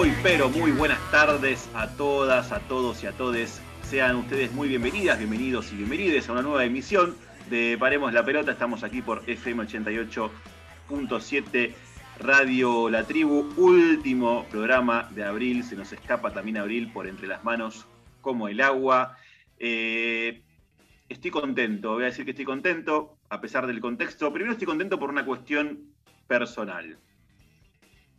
[0.00, 3.60] Muy, pero muy buenas tardes a todas, a todos y a todes.
[3.82, 7.14] Sean ustedes muy bienvenidas, bienvenidos y bienvenidas a una nueva emisión
[7.50, 8.50] de Paremos la Pelota.
[8.50, 11.74] Estamos aquí por FM 88.7
[12.18, 13.52] Radio La Tribu.
[13.58, 15.64] Último programa de abril.
[15.64, 17.86] Se nos escapa también abril por entre las manos
[18.22, 19.18] como el agua.
[19.58, 20.40] Eh,
[21.10, 24.32] estoy contento, voy a decir que estoy contento a pesar del contexto.
[24.32, 25.92] Primero estoy contento por una cuestión
[26.26, 26.96] personal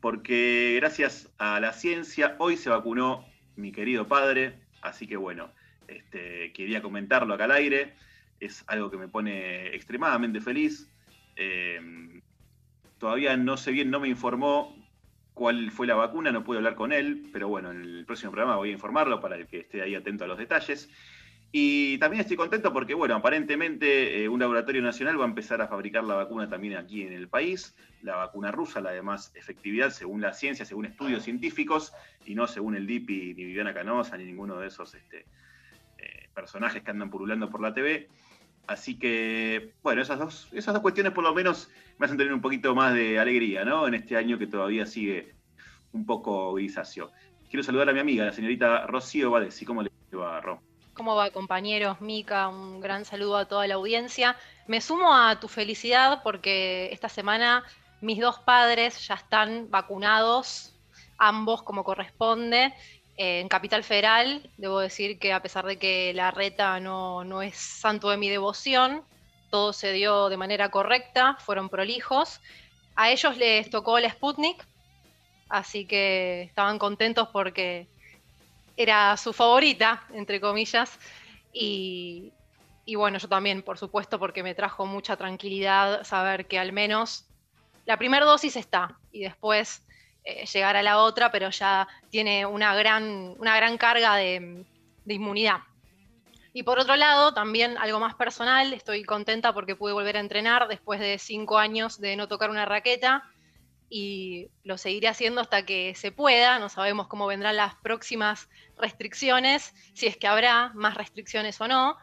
[0.01, 5.51] porque gracias a la ciencia hoy se vacunó mi querido padre, así que bueno,
[5.87, 7.93] este, quería comentarlo acá al aire,
[8.39, 10.89] es algo que me pone extremadamente feliz.
[11.35, 12.21] Em,
[12.97, 14.75] todavía no sé bien, no me informó
[15.33, 18.57] cuál fue la vacuna, no pude hablar con él, pero bueno, en el próximo programa
[18.57, 20.89] voy a informarlo para que esté ahí atento a los detalles.
[21.53, 25.67] Y también estoy contento porque, bueno, aparentemente eh, un laboratorio nacional va a empezar a
[25.67, 29.89] fabricar la vacuna también aquí en el país, la vacuna rusa, la de más efectividad
[29.89, 31.91] según la ciencia, según estudios científicos,
[32.25, 35.25] y no según el DIPI, ni Viviana Canosa, ni ninguno de esos este,
[35.97, 38.07] eh, personajes que andan purulando por la TV.
[38.67, 42.41] Así que, bueno, esas dos, esas dos cuestiones por lo menos me hacen tener un
[42.41, 43.87] poquito más de alegría, ¿no?
[43.87, 45.35] En este año que todavía sigue
[45.91, 47.11] un poco grisáceo.
[47.49, 50.70] Quiero saludar a mi amiga, la señorita Rocío ¿Y ¿Cómo le va, Ro?
[51.01, 51.99] ¿Cómo va, compañeros?
[51.99, 54.37] Mica, un gran saludo a toda la audiencia.
[54.67, 57.63] Me sumo a tu felicidad porque esta semana
[58.01, 60.75] mis dos padres ya están vacunados,
[61.17, 62.71] ambos como corresponde.
[63.17, 67.57] en Capital Federal, debo decir que a pesar de que la reta no, no es
[67.57, 69.03] santo de mi devoción,
[69.49, 72.41] todo se dio de manera correcta, fueron prolijos.
[72.95, 74.63] A ellos les tocó el Sputnik,
[75.49, 77.87] así que estaban contentos porque
[78.81, 80.97] era su favorita, entre comillas,
[81.53, 82.31] y,
[82.95, 87.25] bueno, yo también, por supuesto, porque me trajo mucha tranquilidad saber que al menos
[87.85, 89.83] la primera dosis está y después
[90.23, 94.65] eh, llegar a la otra, pero ya tiene una gran, una gran carga de,
[95.05, 95.59] de inmunidad.
[96.53, 100.67] Y por otro lado, también algo más personal, estoy contenta porque pude volver a entrenar
[100.67, 103.23] después de cinco años de no tocar una raqueta
[103.93, 106.57] y lo seguiré haciendo hasta que se pueda.
[106.59, 108.47] No sabemos cómo vendrán las próximas
[108.77, 111.97] restricciones, si es que habrá más restricciones o no,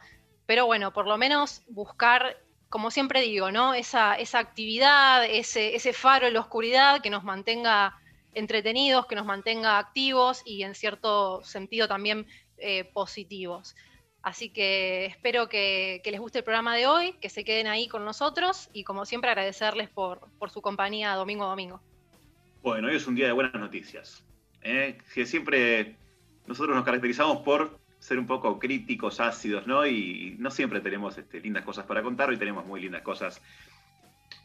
[0.45, 2.37] pero bueno, por lo menos buscar,
[2.69, 3.73] como siempre digo, ¿no?
[3.73, 7.99] esa, esa actividad, ese, ese faro en la oscuridad que nos mantenga
[8.35, 12.27] entretenidos, que nos mantenga activos y en cierto sentido también
[12.59, 13.75] eh, positivos.
[14.21, 18.03] Así que espero que, les guste el programa de hoy, que se queden ahí con
[18.03, 20.19] nosotros y como siempre agradecerles por,
[20.51, 21.81] su compañía domingo a domingo.
[22.61, 24.23] Bueno, hoy es un día de buenas noticias.
[24.61, 24.97] ¿eh?
[25.13, 25.95] Que siempre
[26.47, 29.85] nosotros nos caracterizamos por ser un poco críticos, ácidos, ¿no?
[29.85, 33.41] Y no siempre tenemos este, lindas cosas para contar, hoy tenemos muy lindas cosas.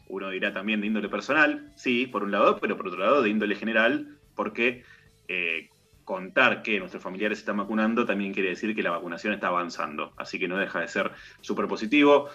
[0.07, 3.29] Uno dirá también de índole personal, sí, por un lado, pero por otro lado de
[3.29, 4.83] índole general, porque
[5.27, 5.69] eh,
[6.05, 10.13] contar que nuestros familiares están vacunando también quiere decir que la vacunación está avanzando.
[10.15, 11.11] Así que no deja de ser
[11.41, 12.29] súper positivo.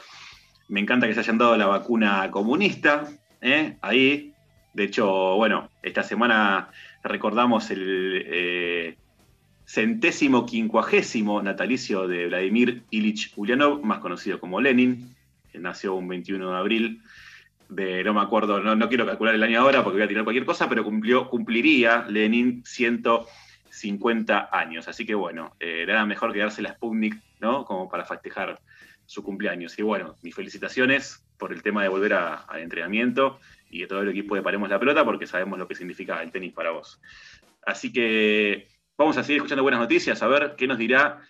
[0.69, 3.09] Me encanta que se hayan dado la vacuna comunista.
[3.41, 3.77] ¿eh?
[3.81, 4.35] Ahí,
[4.75, 6.71] de hecho, bueno, esta semana
[7.05, 8.97] recordamos el eh,
[9.65, 15.15] centésimo quincuagésimo natalicio de Vladimir Ilich Ulyanov, más conocido como Lenin,
[15.53, 17.03] que nació un 21 de abril
[17.69, 20.45] de, no me acuerdo, no, quiero calcular el año ahora porque voy a tirar cualquier
[20.45, 23.03] cosa, pero cumplió, cumpliría Lenin 100
[23.81, 24.89] 50 años.
[24.89, 27.65] Así que bueno, eh, nada mejor que darse la Sputnik, ¿no?
[27.65, 28.61] Como para festejar
[29.07, 29.79] su cumpleaños.
[29.79, 34.11] Y bueno, mis felicitaciones por el tema de volver al entrenamiento y de todo el
[34.11, 37.01] equipo de Paremos la Pelota, porque sabemos lo que significa el tenis para vos.
[37.67, 38.69] Así que
[38.99, 41.21] vamos a seguir escuchando buenas noticias, a ver qué nos dirá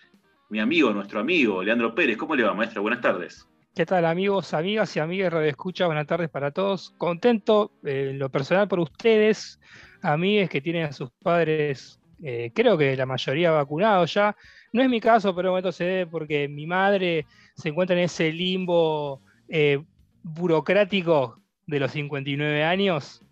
[0.49, 2.17] mi amigo, nuestro amigo, Leandro Pérez.
[2.17, 2.81] ¿Cómo le va, maestro?
[2.81, 3.47] Buenas tardes.
[3.73, 5.85] ¿Qué tal amigos, amigas y amigas de Escucha?
[5.85, 6.89] Buenas tardes para todos.
[6.97, 9.61] Contento eh, lo personal por ustedes,
[10.01, 14.35] amigues que tienen a sus padres eh, creo que la mayoría vacunados ya.
[14.73, 17.25] No es mi caso, pero esto se debe porque mi madre
[17.55, 19.83] se encuentra en ese limbo eh,
[20.23, 23.23] burocrático de los 59 años.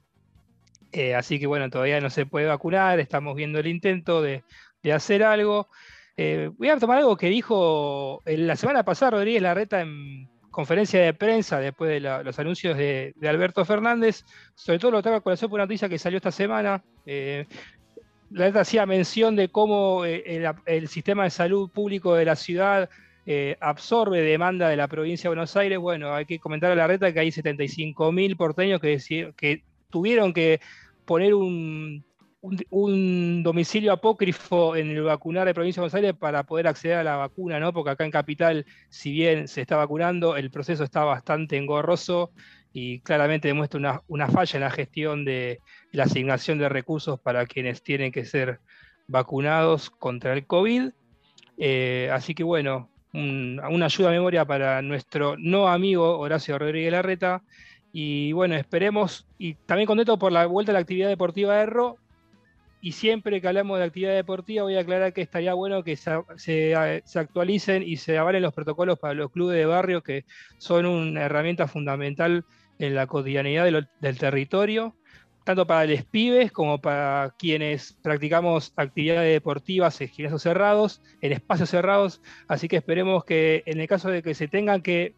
[0.91, 4.43] Eh, así que bueno, todavía no se puede vacunar, estamos viendo el intento de,
[4.91, 5.67] hacer algo.
[6.57, 11.59] voy a tomar algo que dijo la semana pasada Rodríguez Larreta en conferencia de prensa
[11.59, 14.25] después de los anuncios de, Alberto Fernández,
[14.55, 16.83] sobre todo lo traigo a corazón por una noticia que salió esta semana
[18.29, 22.89] neta hacía mención de cómo eh, el, sistema de salud público de la ciudad
[23.25, 25.79] eh, absorbe demanda de la provincia de Buenos Aires.
[25.79, 28.97] Bueno, hay que comentar a la reta que hay 75 mil porteños que,
[29.35, 30.59] que tuvieron que
[31.05, 32.03] poner un,
[33.43, 37.17] domicilio apócrifo en el vacunar de provincia de Buenos Aires para poder acceder a la
[37.17, 37.73] vacuna, ¿no?
[37.73, 42.31] Porque acá en Capital, si bien se está vacunando, el proceso está bastante engorroso
[42.73, 45.59] y claramente demuestra una, falla en la gestión de
[45.91, 48.59] la asignación de recursos para quienes tienen que ser
[49.07, 50.91] vacunados contra el COVID.
[51.57, 57.41] Eh, así que bueno, una ayuda a memoria para nuestro no amigo Horacio Rodríguez Larreta.
[57.91, 61.97] Y bueno, esperemos, y también contento por la vuelta a la actividad deportiva de RO,
[62.81, 66.75] y siempre que hablamos de actividad deportiva voy a aclarar que estaría bueno que se,
[67.15, 70.23] actualicen y se avalen los protocolos para los clubes de barrio, que
[70.57, 72.45] son una herramienta fundamental
[72.79, 73.65] en la cotidianidad
[73.99, 74.95] del territorio,
[75.43, 81.69] tanto para los pibes como para quienes practicamos actividades deportivas en gimnasios cerrados, en espacios
[81.69, 82.21] cerrados.
[82.47, 85.13] Así que esperemos que en el caso de que se tengan que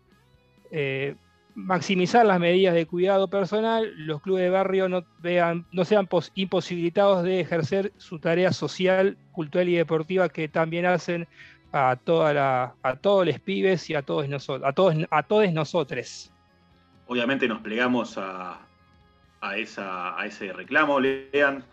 [0.72, 1.16] eh,
[1.54, 7.24] maximizar las medidas de cuidado personal, los clubes de barrio no, vean, no sean imposibilitados
[7.24, 11.28] de ejercer su tarea social, cultural y deportiva que también hacen
[11.74, 15.52] a, toda la, a todos los pibes y a todos, nosotros, a todos, a todos
[15.52, 16.32] nosotros.
[17.12, 18.62] Obviamente nos plegamos a,
[19.42, 21.66] a, esa, a ese reclamo, lean.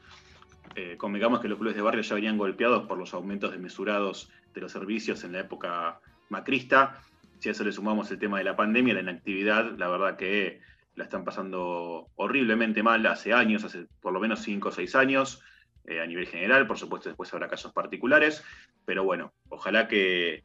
[0.74, 4.60] Eh, convengamos que los clubes de barrio ya venían golpeados por los aumentos desmesurados de
[4.60, 7.00] los servicios en la época macrista.
[7.38, 10.60] Si a eso le sumamos el tema de la pandemia, la inactividad, la verdad que
[10.96, 15.40] la están pasando horriblemente mal hace años, hace por lo menos 5 o 6 años,
[15.84, 18.42] eh, a nivel general, por supuesto después habrá casos particulares,
[18.84, 20.42] pero bueno, ojalá que,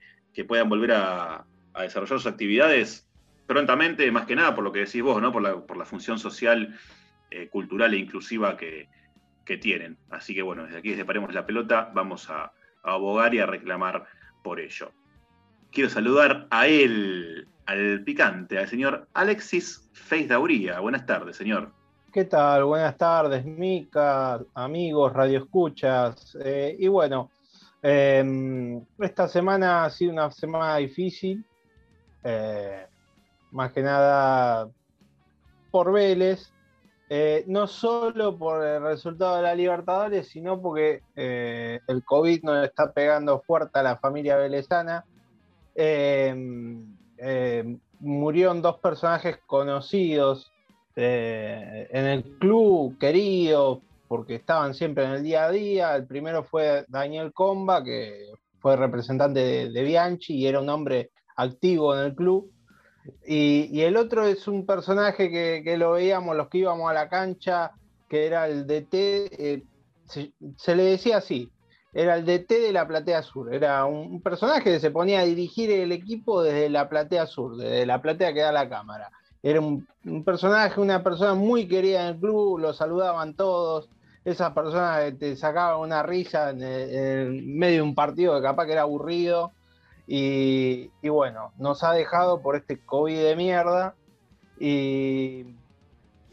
[0.48, 1.46] puedan volver a,
[1.81, 3.10] desarrollar sus actividades
[3.53, 5.31] prontamente, más que nada por lo que decís vos, ¿no?
[5.31, 6.77] por, la, función social,
[7.31, 8.89] eh, cultural e inclusiva que,
[9.61, 9.97] tienen.
[10.09, 12.51] Así que bueno, desde aquí, desde Paremos la Pelota, vamos a
[12.81, 14.07] abogar y a reclamar
[14.41, 14.91] por ello
[15.73, 20.79] quiero saludar a él, al picante, al señor Alexis Feisdauría.
[20.79, 21.71] Buenas tardes, señor.
[22.11, 22.65] ¿Qué tal?
[22.65, 26.38] Buenas tardes, Mica, amigos, radioescuchas.
[26.44, 27.31] Eh, y bueno,
[27.81, 31.44] em, esta semana ha sido una semana difícil,
[32.23, 32.85] eh,
[33.53, 34.69] más que nada
[35.71, 36.51] por Vélez,
[37.09, 42.91] eh, no solo por el resultado de la Libertadores, sino porque el COVID nos está
[42.91, 45.05] pegando fuerte a la familia velezana
[45.75, 46.97] em,
[48.03, 50.51] murieron dos personajes conocidos
[50.95, 55.95] eh, en el club, queridos, porque estaban siempre en el día a día.
[55.95, 61.95] El primero fue Daniel Comba, que fue representante de, Bianchi y era un hombre activo
[61.95, 62.51] en el club.
[63.25, 67.71] Y, el otro es un personaje que, lo veíamos los que íbamos a la cancha,
[68.07, 69.63] que era el DT, eh,
[70.57, 71.50] se, le decía así,
[71.94, 73.53] era el DT de la Platea Sur.
[73.53, 77.85] Era un, personaje que se ponía a dirigir el equipo desde la Platea Sur, desde
[77.85, 79.11] la platea que da la cámara.
[79.41, 79.85] Era un,
[80.23, 83.89] personaje, una persona muy querida en el club, lo saludaban todos.
[84.23, 88.83] Esas personas te sacaban una risa en, medio de un partido que capaz que era
[88.83, 89.51] aburrido.
[90.07, 93.95] Y, bueno, nos ha dejado por este COVID de mierda.
[94.59, 95.45] Y,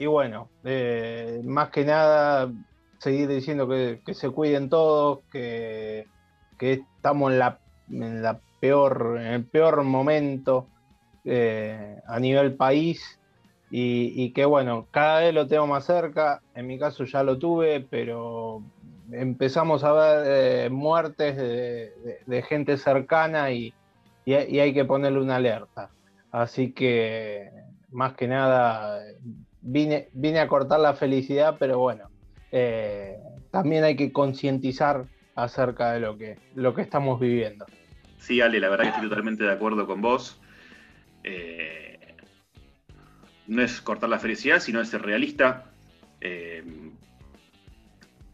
[0.07, 2.51] bueno, eh, más que nada
[2.99, 6.07] seguir diciendo que, se cuiden todos, que,
[6.59, 7.59] estamos en la,
[7.89, 10.67] en la peor, en el peor momento
[11.25, 13.19] eh, a nivel país
[13.71, 17.81] y, que bueno, cada vez lo tengo más cerca, en mi caso ya lo tuve,
[17.81, 18.63] pero
[19.13, 23.75] empezamos a ver eh, muertes de, gente cercana y,
[24.27, 25.91] hay que ponerle una alerta.
[26.31, 27.51] Así que
[27.91, 29.03] más que nada
[29.61, 32.09] vine, vine a cortar la felicidad, pero bueno,
[32.53, 33.19] eh,
[33.51, 37.67] también hay que concientizar acerca de lo que, lo que estamos viviendo.
[38.19, 40.41] Sí, Ale, la verdad que estoy totalmente de acuerdo con vos.
[41.25, 41.99] Eh,
[43.49, 45.65] no es cortar la felicidad, sino es ser realista.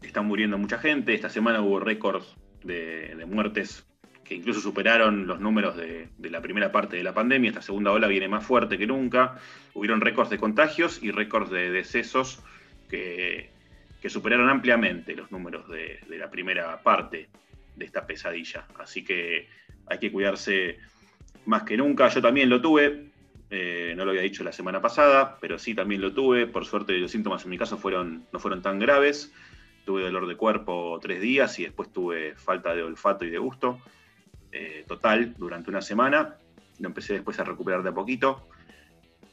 [0.01, 1.13] Están muriendo mucha gente.
[1.13, 3.85] Esta semana hubo récords de, muertes
[4.23, 7.49] que incluso superaron los números de, de, la primera parte de la pandemia.
[7.49, 9.39] Esta segunda ola viene más fuerte que nunca.
[9.73, 12.43] Hubieron récords de contagios y récords de decesos
[12.89, 13.57] que
[14.01, 17.29] que superaron ampliamente los números de, la primera parte
[17.75, 18.65] de esta pesadilla.
[18.79, 19.47] Así que
[19.87, 20.79] hay que cuidarse
[21.45, 22.07] más que nunca.
[22.09, 23.09] Yo también lo tuve,
[23.49, 26.47] eh, no lo había dicho la semana pasada, pero sí también lo tuve.
[26.47, 29.33] Por suerte los síntomas en mi caso fueron, no fueron tan graves.
[29.87, 33.79] Tuve dolor de cuerpo tres días y después tuve falta de olfato y de gusto
[34.51, 36.35] eh, total durante una semana.
[36.79, 38.45] Lo empecé después a recuperar de a poquito.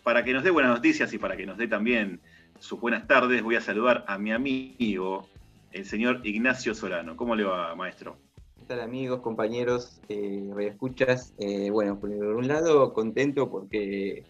[0.04, 2.20] Para que nos dé buenas noticias y para que nos dé también
[2.60, 5.28] sus buenas tardes, voy a saludar a mi amigo,
[5.72, 7.16] el señor Ignacio Solano.
[7.16, 8.16] ¿Cómo le va, maestro?
[8.56, 11.34] ¿Qué tal, amigos, compañeros, eh, escuchas?
[11.36, 14.22] Eh, bueno, por un lado, contento porque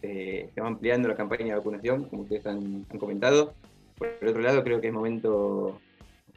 [0.00, 3.54] eh, ampliando la campaña de vacunación, como ustedes han, comentado.
[3.98, 5.80] Por otro lado, creo que es momento,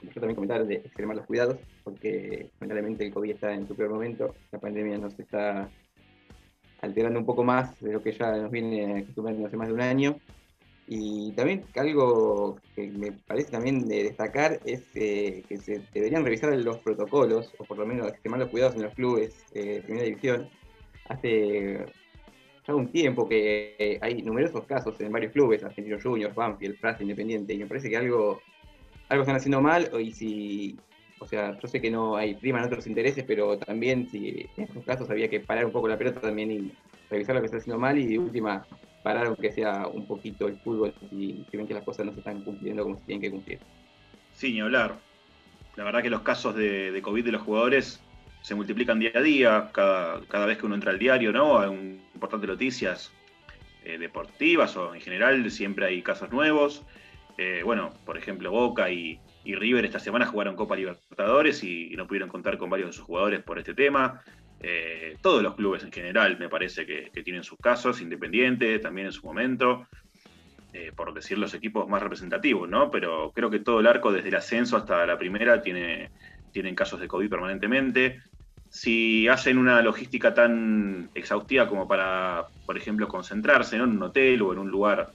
[0.01, 3.91] yo también comentar, de extremar los cuidados, porque lamentablemente el COVID está en su peor
[3.91, 5.69] momento, la pandemia nos está
[6.81, 9.81] alterando un poco más de lo que ya nos viene acostumbrando hace más de un
[9.81, 10.19] año.
[10.87, 16.55] Y también algo que me parece también de destacar es eh, que se deberían revisar
[16.55, 20.47] los protocolos, o por lo menos extremar los cuidados en los clubes de primera división.
[21.07, 21.85] Hace
[22.67, 27.53] ya un tiempo que hay numerosos casos en varios clubes, Argentino Juniors, Banfield, Plaza Independiente,
[27.53, 28.41] y me parece que algo,
[29.09, 30.79] algo están haciendo mal, y si,
[31.19, 34.83] o sea, yo sé que no hay priman otros intereses, pero también si en estos
[34.83, 36.71] casos había que parar un poco la pelota también y
[37.09, 38.65] revisar lo que está haciendo mal, y de última,
[39.03, 42.43] parar aunque sea un poquito el fútbol si, ven que las cosas no se están
[42.43, 43.59] cumpliendo como se tienen que cumplir.
[44.33, 44.99] Sí, ni hablar.
[45.75, 48.01] La verdad que los casos de COVID de los jugadores
[48.45, 51.57] se multiplican día a día, cada, cada vez que uno entra al diario, ¿no?
[51.57, 53.11] Hay un importante noticias
[53.83, 56.83] eh, deportivas o en general siempre hay casos nuevos.
[57.39, 62.29] Eh, bueno, por ejemplo, Boca y, River esta semana jugaron Copa Libertadores y, no pudieron
[62.29, 64.21] contar con varios de sus jugadores por este tema.
[64.59, 69.13] Eh, todos los clubes en general me parece que, tienen sus casos, Independiente también en
[69.13, 69.87] su momento,
[70.95, 72.91] por decir los equipos más representativos, ¿no?
[72.91, 76.11] Pero creo que todo el arco, desde el ascenso hasta la primera, tiene,
[76.51, 78.21] tienen casos de COVID permanentemente
[78.75, 84.51] si hacen una logística tan exhaustiva como para, por ejemplo, concentrarse en un hotel o
[84.51, 85.13] en un lugar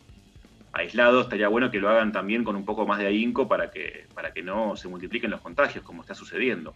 [0.73, 4.07] aislado, estaría bueno que lo hagan también con un poco más de ahínco para que,
[4.14, 6.73] para que no se multipliquen los contagios como está sucediendo.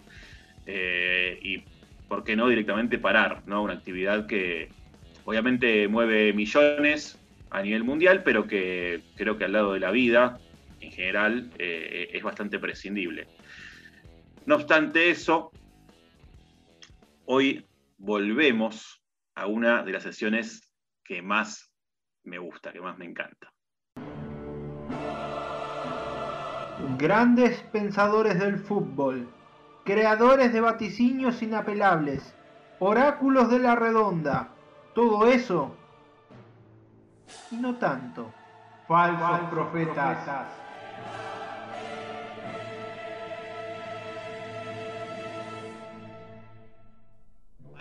[0.66, 1.64] Eh, y,
[2.06, 3.62] ¿por qué no directamente parar ¿no?
[3.62, 4.68] una actividad que
[5.24, 10.38] obviamente mueve millones a nivel mundial, pero que creo que al lado de la vida
[10.80, 13.26] en general eh, es bastante prescindible.
[14.44, 15.50] No obstante eso,
[17.26, 17.66] Hoy
[17.96, 19.02] volvemos
[19.34, 20.70] a una de las sesiones
[21.02, 21.72] que más
[22.22, 23.50] me gusta, que más me encanta.
[26.98, 29.32] Grandes pensadores del fútbol,
[29.86, 32.36] creadores de vaticinios inapelables,
[32.78, 34.50] oráculos de la redonda,
[34.94, 35.74] todo eso
[37.50, 38.30] y no tanto.
[38.86, 40.63] Falsos, profetas.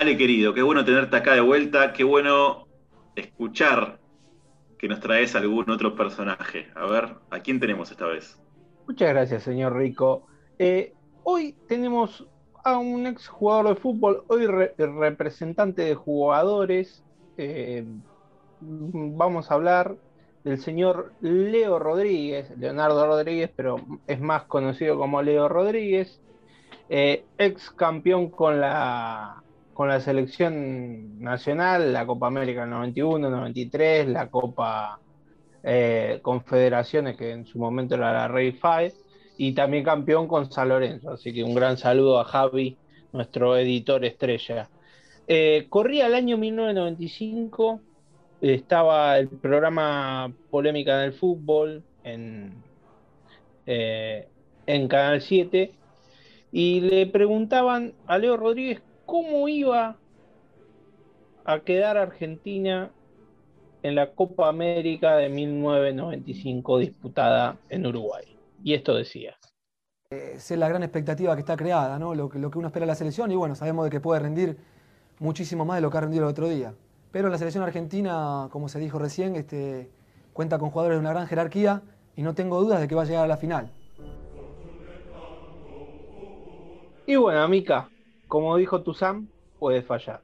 [0.03, 2.67] Ale, querido, qué bueno tenerte acá de vuelta, qué bueno
[3.15, 3.99] escuchar
[4.77, 6.67] que nos traes algún otro personaje.
[6.75, 8.37] A ver, ¿a quién tenemos esta vez?
[8.85, 10.27] Muchas gracias, señor Rico.
[10.59, 10.91] Eh,
[11.23, 12.27] hoy tenemos
[12.65, 17.01] a un ex jugador de fútbol, hoy representante de jugadores.
[17.37, 17.85] Eh,
[18.59, 19.95] vamos a hablar
[20.43, 26.19] del señor Leo Rodríguez, Leonardo Rodríguez, pero es más conocido como Leo Rodríguez,
[26.89, 29.42] eh, ex campeón con la
[29.73, 34.99] con la selección nacional, la Copa América 91, 93, la Copa
[35.63, 38.93] eh, Confederaciones, que en su momento era la Rey Five,
[39.37, 41.11] y también campeón con San Lorenzo.
[41.11, 42.77] Así que un gran saludo a Javi,
[43.11, 44.69] nuestro editor estrella.
[45.27, 47.81] Eh, corría el año 1995,
[48.41, 52.53] estaba el programa Polémica del Fútbol en,
[53.65, 54.27] eh,
[54.67, 55.71] en Canal 7,
[56.51, 59.97] y le preguntaban a Leo Rodríguez cómo iba
[61.45, 62.91] a quedar Argentina
[63.81, 68.37] en la Copa América de 1995 disputada en Uruguay.
[68.63, 69.35] Y esto decía.
[70.09, 72.15] Es la gran expectativa que está creada, ¿no?
[72.15, 74.19] lo, que, lo que uno espera de la selección y bueno, sabemos de que puede
[74.19, 74.57] rendir
[75.19, 76.73] muchísimo más de lo que ha rendido el otro día.
[77.11, 79.89] Pero la selección argentina, como se dijo recién, este,
[80.33, 81.81] cuenta con jugadores de una gran jerarquía
[82.15, 83.71] y no tengo dudas de que va a llegar a la final.
[87.05, 87.89] Y bueno, Mica,
[88.33, 90.23] como dijo Tuzán, puede fallar.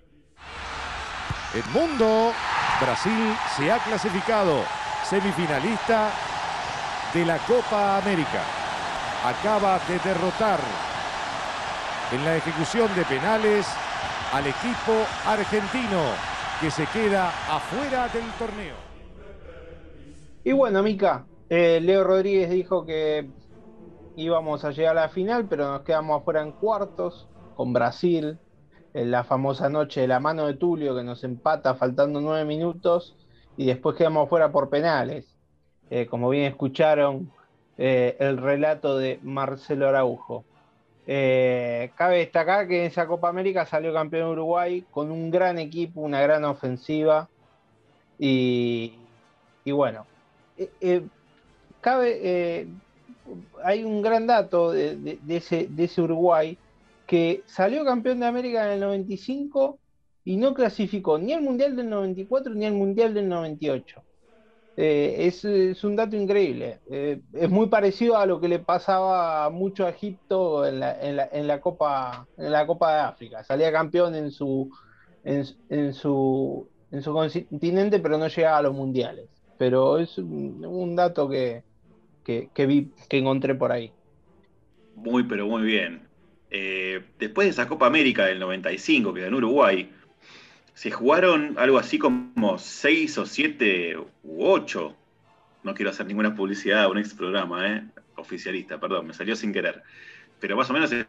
[1.54, 2.32] Edmundo,
[2.82, 4.63] Brasil se ha clasificado
[5.04, 6.10] semifinalista
[7.13, 8.42] de la Copa América.
[9.24, 10.60] Acaba de derrotar
[12.12, 13.68] en la ejecución de penales
[14.34, 16.01] al equipo argentino
[16.60, 18.75] que se queda afuera del torneo.
[20.44, 23.30] Y bueno, Mica, eh, Leo Rodríguez dijo que
[24.16, 28.38] íbamos a llegar a la final, pero nos quedamos afuera en cuartos con Brasil,
[28.94, 33.18] en la famosa noche de la mano de Tulio que nos empata faltando nueve minutos
[33.58, 35.36] y después quedamos fuera por penales.
[35.89, 37.30] Eh, como bien escucharon,
[37.78, 40.46] eh, el relato de Marcelo Araujo.
[41.06, 46.00] Eh, cabe destacar que en esa Copa América salió campeón Uruguay con un gran equipo,
[46.00, 47.28] una gran ofensiva
[48.18, 48.94] y,
[49.66, 50.06] bueno,
[51.82, 52.70] cabe,
[53.66, 56.58] hay un gran dato de, de ese Uruguay
[57.10, 59.80] que salió campeón de América en el 95
[60.25, 64.04] y no clasificó ni al Mundial del 94 ni al Mundial del 98.
[64.78, 66.82] Eh, es, un dato increíble.
[66.88, 72.28] Eh, es muy parecido a lo que le pasaba mucho a Egipto en la, Copa,
[72.38, 73.44] en la Copa de África.
[73.44, 74.70] Salía campeón en su,
[75.24, 75.46] en,
[75.96, 79.25] su, en su continente, pero no llegaba a los mundiales.
[79.58, 81.63] Pero es un, dato que,
[82.24, 83.92] que, vi, que encontré por ahí.
[84.96, 86.09] Muy, pero muy bien.
[86.51, 89.91] Eh, después de esa Copa América del 95 que ganó Uruguay,
[90.74, 94.96] se jugaron algo así como seis o siete u ocho.
[95.63, 97.84] No quiero hacer ninguna publicidad a un ex programa, ¿eh?
[98.15, 99.84] oficialista, perdón, me salió sin querer.
[100.39, 101.08] Pero más o menos se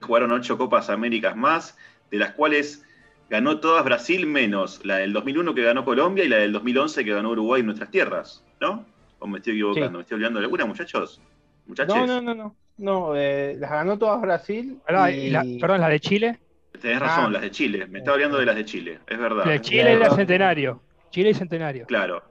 [0.00, 1.76] jugaron ocho Copas Américas más,
[2.10, 2.84] de las cuales
[3.30, 7.12] ganó todas Brasil menos la del 2001 que ganó Colombia y la del 2011 que
[7.12, 8.84] ganó Uruguay en nuestras tierras, ¿no?
[9.20, 9.98] ¿O me estoy equivocando?
[9.98, 11.20] ¿Me estoy olvidando de alguna, muchachos?
[11.66, 12.56] No, no, no, no.
[12.78, 14.80] No, eh, las ganó todas Brasil.
[14.86, 16.38] perdón, ¿la de Chile?
[16.80, 17.30] Tenés razón, ah.
[17.30, 17.86] las de Chile.
[17.86, 19.44] Me estaba hablando de las de Chile, es verdad.
[19.44, 20.82] De Chile era centenario.
[21.10, 21.86] Chile y centenario.
[21.86, 22.22] Claro.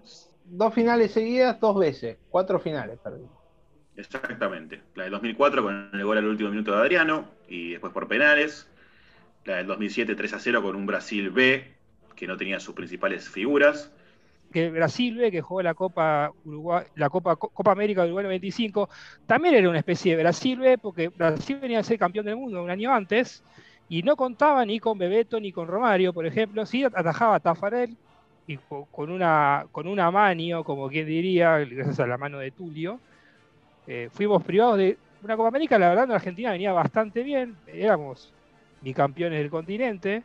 [0.45, 2.17] Dos finales seguidas, dos veces.
[2.29, 3.25] Cuatro finales perdí.
[3.95, 4.81] Exactamente.
[4.95, 8.67] La del 2004 con el gol al último minuto de Adriano y después por penales.
[9.45, 11.73] La del 2007 3 a 0 con un Brasil B
[12.15, 13.91] que no tenía sus principales figuras.
[14.51, 18.89] Que Brasil B, que jugó la Copa Uruguay, la Copa, Copa América de Uruguay 95,
[19.25, 22.61] también era una especie de Brasil B, porque Brasil venía a ser campeón del mundo
[22.61, 23.43] un año antes,
[23.87, 27.95] y no contaba ni con Bebeto ni con Romario, por ejemplo, sí atajaba a Tafarel
[28.47, 30.11] y con una, con una
[30.63, 32.99] como quien diría, gracias a la mano de Tulio.
[33.87, 38.33] Eh, fuimos privados de una Copa América, la verdad, en Argentina venía bastante bien, éramos
[38.81, 40.23] bicampeones del continente.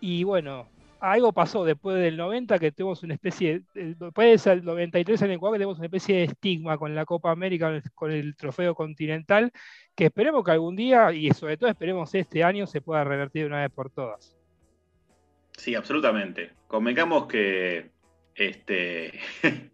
[0.00, 0.66] Y bueno,
[1.02, 5.54] algo pasó después del 90 que tenemos una especie, después del 93 en el cual
[5.54, 9.52] tenemos una especie de estigma con la Copa América, con el trofeo continental,
[9.96, 13.46] que esperemos que algún día, y sobre todo esperemos este año, se pueda revertir de
[13.48, 14.36] una vez por todas.
[15.56, 16.52] Sí, absolutamente.
[16.68, 17.90] Convengamos que
[18.36, 19.18] este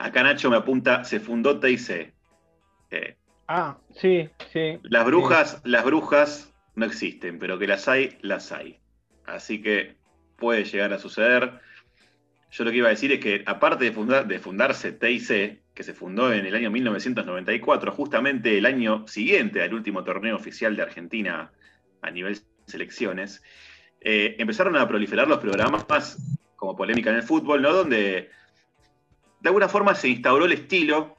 [0.00, 2.12] acá Nacho me apunta, se fundó TIC.
[2.90, 3.16] Eh,
[3.46, 4.80] ah, sí, sí.
[4.82, 8.80] Las brujas, las brujas no existen, pero que las hay, las hay.
[9.24, 10.01] Así que
[10.42, 11.60] puede llegar a suceder.
[12.50, 15.94] Yo lo que iba a decir es que, aparte de, de fundarse TIC, que se
[15.94, 21.52] fundó en el año 1994, justamente el año siguiente al último torneo oficial de Argentina
[22.02, 23.44] a nivel selecciones,
[24.00, 26.18] eh, empezaron a proliferar los programas
[26.56, 27.72] como polémica en el fútbol, ¿no?
[27.72, 28.30] Donde
[29.40, 31.16] de alguna forma se instauró el estilo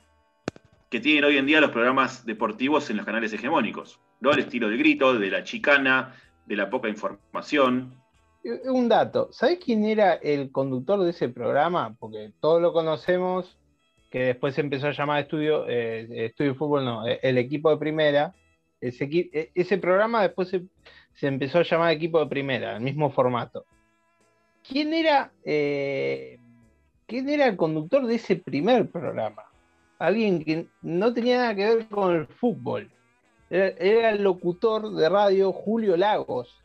[0.90, 4.32] que tienen hoy en día los programas deportivos en los canales hegemónicos, ¿no?
[4.34, 6.14] El estilo del grito, de la chicana,
[6.46, 8.03] de la poca información,
[8.44, 11.96] un dato, ¿sabes quién era el conductor de ese programa?
[12.00, 13.58] Porque todos lo conocemos,
[14.12, 17.78] que después se empezó a llamar Estudio, eh, Estudio Fútbol, no, eh, el equipo de
[17.78, 18.36] primera.
[18.82, 23.66] Ese, e, ese programa después se, empezó a llamar equipo de primera, el mismo formato.
[24.68, 26.38] ¿Quién era, eh,
[27.08, 29.44] ¿Quién era el conductor de ese primer programa?
[30.00, 32.92] Alguien que no tenía nada que ver con el fútbol.
[33.50, 36.63] era el locutor de radio Julio Lagos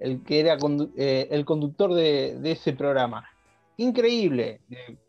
[0.00, 0.56] el que era
[0.96, 3.28] eh, el conductor de, ese programa.
[3.76, 4.60] Increíble.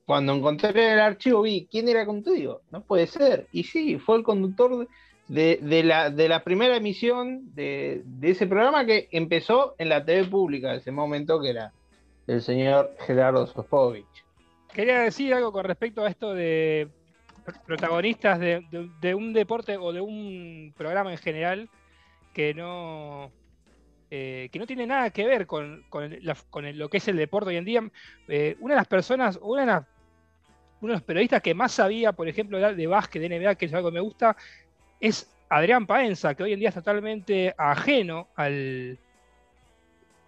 [0.06, 2.62] Cuando encontré el archivo vi quién era conductor.
[2.72, 3.48] no puede ser.
[3.52, 4.88] Y sí, fue el conductor
[5.28, 11.42] de, la, primera emisión de, ese programa que empezó en la TV pública ese momento,
[11.42, 11.74] que era
[12.28, 14.06] el señor Gerardo Sofovich.
[14.74, 16.88] Quería decir algo con respecto a esto de
[17.66, 21.70] protagonistas de un deporte o de un programa en general
[22.34, 23.32] que no,
[24.14, 27.64] eh, que no tiene nada que ver con, lo que es el deporte hoy en
[27.64, 27.82] día.
[28.28, 29.86] Eh, una de las personas, una de
[30.82, 33.74] uno de los periodistas que más sabía, por ejemplo, de, básquet, de NBA, que es
[33.74, 34.36] algo que me gusta,
[35.00, 39.00] es Adrián Paenza, que hoy en día es totalmente ajeno al.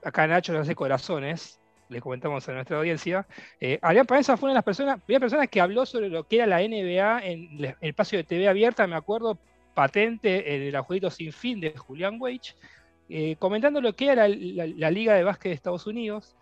[0.01, 3.27] Acá Nacho no hace corazones, le comentamos a nuestra audiencia.
[3.59, 6.45] Eh, Adrián Paenza fue una de las personas, personas que habló sobre lo que era
[6.45, 9.37] la NBA en el espacio de TV abierta, me acuerdo,
[9.73, 12.55] patente, el jueguito sin fin de Julián Weich.
[13.15, 16.35] Eh, comentando lo que era la, Liga de Básquet de Estados Unidos.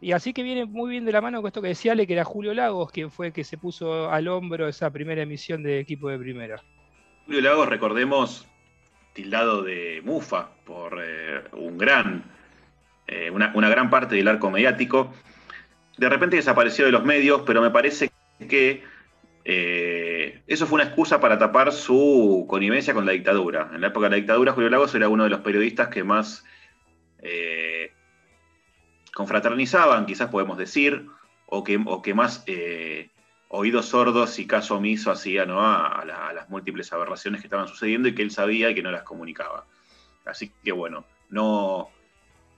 [0.00, 2.14] Y así que viene muy bien de la mano con esto que decía Ale, que
[2.14, 5.78] era Julio Lagos, quien fue el que se puso al hombro esa primera emisión de
[5.78, 6.60] equipo de primera.
[7.26, 8.48] Julio Lagos, recordemos,
[9.12, 12.24] tildado de Mufa por eh, un gran,
[13.06, 15.14] eh, una, una, gran parte del arco mediático.
[15.96, 18.10] De repente desapareció de los medios, pero me parece
[18.48, 18.82] que
[19.48, 23.70] eh, eso fue una excusa para tapar su connivencia con la dictadura.
[23.72, 26.44] En la época de la dictadura, Julio Lagos era uno de los periodistas que más
[27.20, 27.92] eh,
[29.14, 31.06] confraternizaban, quizás podemos decir,
[31.46, 31.78] o que,
[32.12, 33.10] más eh,
[33.46, 38.22] oídos sordos y caso omiso hacía a, las múltiples aberraciones que estaban sucediendo y que
[38.22, 39.64] él sabía y que no las comunicaba.
[40.24, 41.90] Así que bueno, no,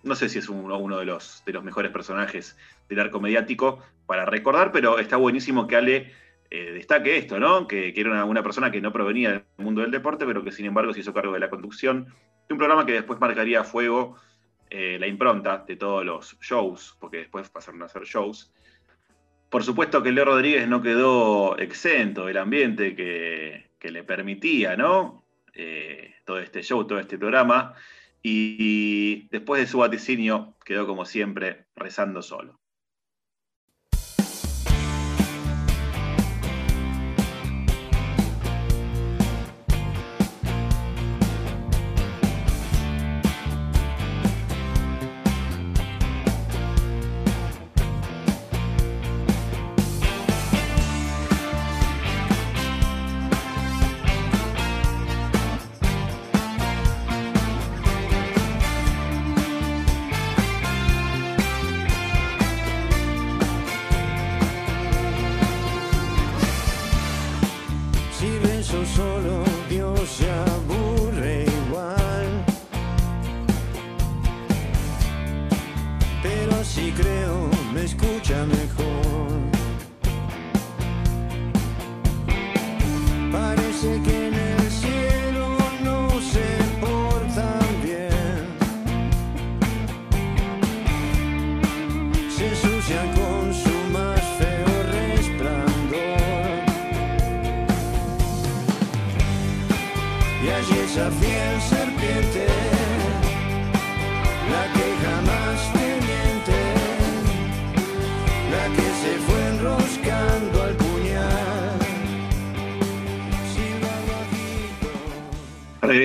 [0.05, 2.57] no sé si es uno, uno de, los, de los mejores personajes
[2.89, 7.69] del arco mediático para recordar, pero está buenísimo que Ale eh, destaque esto, ¿no?
[7.69, 10.95] Que, era una, persona que no provenía del mundo del deporte, pero que sin embargo
[10.95, 12.07] se hizo cargo de la conducción
[12.49, 14.17] de un programa que después marcaría fuego
[14.71, 18.51] eh, la impronta de todos los shows, porque después pasaron a hacer shows.
[19.51, 25.25] Por supuesto que Leo Rodríguez no quedó exento del ambiente que, le permitía, ¿no?
[25.55, 27.75] Eh, todo este show, todo este programa.
[28.23, 32.59] y después de su vaticinio quedó como siempre rezando solo.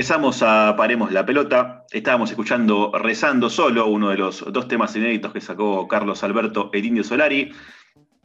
[0.04, 1.86] Regresamos a Paremos la Pelota.
[1.90, 6.84] Estábamos escuchando Rezando Solo, uno de los dos temas inéditos que sacó Carlos Alberto El
[6.84, 7.54] Indio Solari.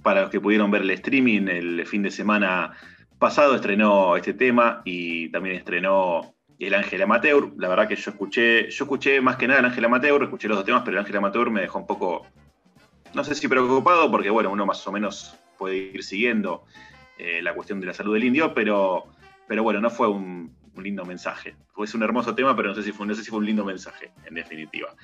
[0.03, 2.73] Para los que pudieron ver el streaming, el fin de semana
[3.21, 7.53] pasado estrenó este tema y también estrenó El Ángel Amateur.
[7.57, 10.57] La verdad que yo escuché, yo escuché más que nada El Ángel Amateur, escuché los
[10.57, 12.27] dos temas, pero El Ángel Amateur me dejó un poco,
[13.15, 16.65] no sé si preocupado, porque bueno, uno más o menos puede ir siguiendo
[17.19, 19.05] eh, la cuestión de la salud del indio, pero,
[19.47, 21.57] pero bueno, no fue un, un lindo mensaje.
[21.83, 23.65] Es un hermoso tema, pero no sé si fue, no sé si fue un lindo
[23.65, 24.95] mensaje, en definitiva.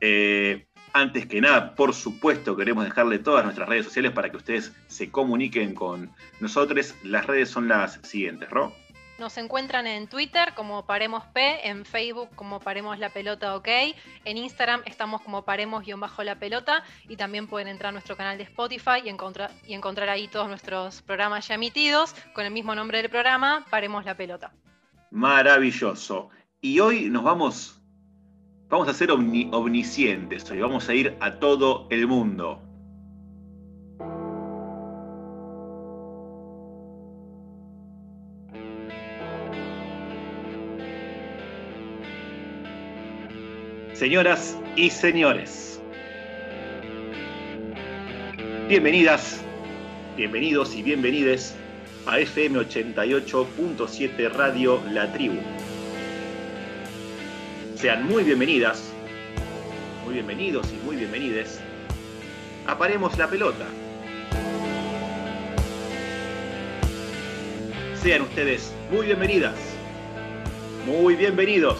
[0.00, 4.72] Eh, antes que nada, por supuesto, queremos dejarle todas nuestras redes sociales para que ustedes
[4.88, 6.94] se comuniquen con nosotros.
[7.04, 8.74] Las redes son las siguientes, ¿Ro?
[9.20, 13.68] Nos encuentran en Twitter como Paremos P, en Facebook como Paremos la Pelota OK,
[14.24, 19.02] en Instagram estamos como Paremos-la Pelota y también pueden entrar a nuestro canal de Spotify
[19.04, 23.10] y encontrar, y encontrar ahí todos nuestros programas ya emitidos con el mismo nombre del
[23.10, 24.54] programa, Paremos la Pelota.
[25.10, 26.28] Maravilloso.
[26.60, 27.82] Y hoy nos vamos,
[28.68, 32.62] vamos a ser omniscientes, hoy vamos a ir a todo el mundo.
[43.94, 45.82] Señoras y señores,
[48.68, 49.44] bienvenidas,
[50.16, 51.54] bienvenidos y bienvenides
[52.06, 55.40] a FM 88.7 Radio La Tribu.
[57.76, 58.92] Sean muy bienvenidas,
[60.04, 61.60] muy bienvenidos y muy bienvenides.
[62.66, 63.66] Aparemos la pelota.
[68.02, 69.56] Sean ustedes muy bienvenidas,
[70.86, 71.78] muy bienvenidos,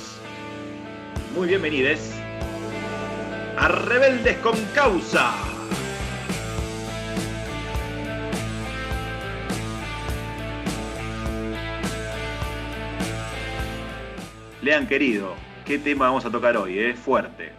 [1.35, 2.13] muy bienvenides
[3.57, 5.50] a Rebeldes con Causa.
[14.63, 16.79] Lean querido, ¿qué tema vamos a tocar hoy?
[16.79, 17.51] Es fuerte.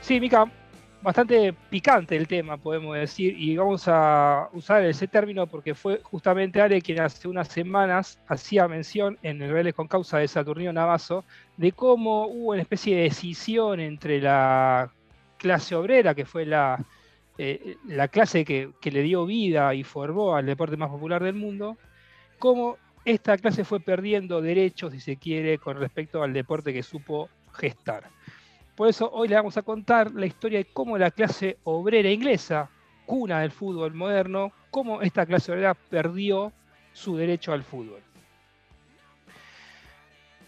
[0.00, 0.48] Sí, Mica,
[1.02, 6.60] bastante picante el tema, podemos decir, y vamos a usar ese término porque fue justamente
[6.60, 11.24] Ale quien hace unas semanas hacía mención en el Vélez con causa de Saturnino Navazo
[11.56, 14.92] de cómo hubo una especie de decisión entre la
[15.38, 16.78] clase obrera, que fue la,
[17.38, 21.34] eh, la clase que, que, le dio vida y formó al deporte más popular del
[21.34, 21.76] mundo,
[22.38, 27.30] cómo esta clase fue perdiendo derechos, si se quiere, con respecto al deporte que supo
[27.52, 28.10] gestar.
[28.74, 32.68] Por eso hoy le vamos a contar la historia de cómo la clase obrera inglesa,
[33.06, 36.52] cuna del fútbol moderno, cómo esta clase obrera perdió
[36.92, 38.02] su derecho al fútbol.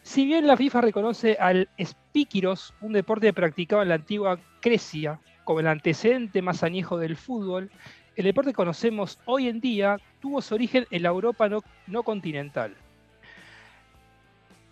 [0.02, 5.60] Si bien la FIFA reconoce al espíquiros, un deporte practicado en la antigua Grecia, como
[5.60, 7.70] el antecedente más añejo del fútbol,
[8.18, 11.48] el deporte que conocemos hoy en día tuvo su origen en la Europa
[11.86, 12.74] no, continental,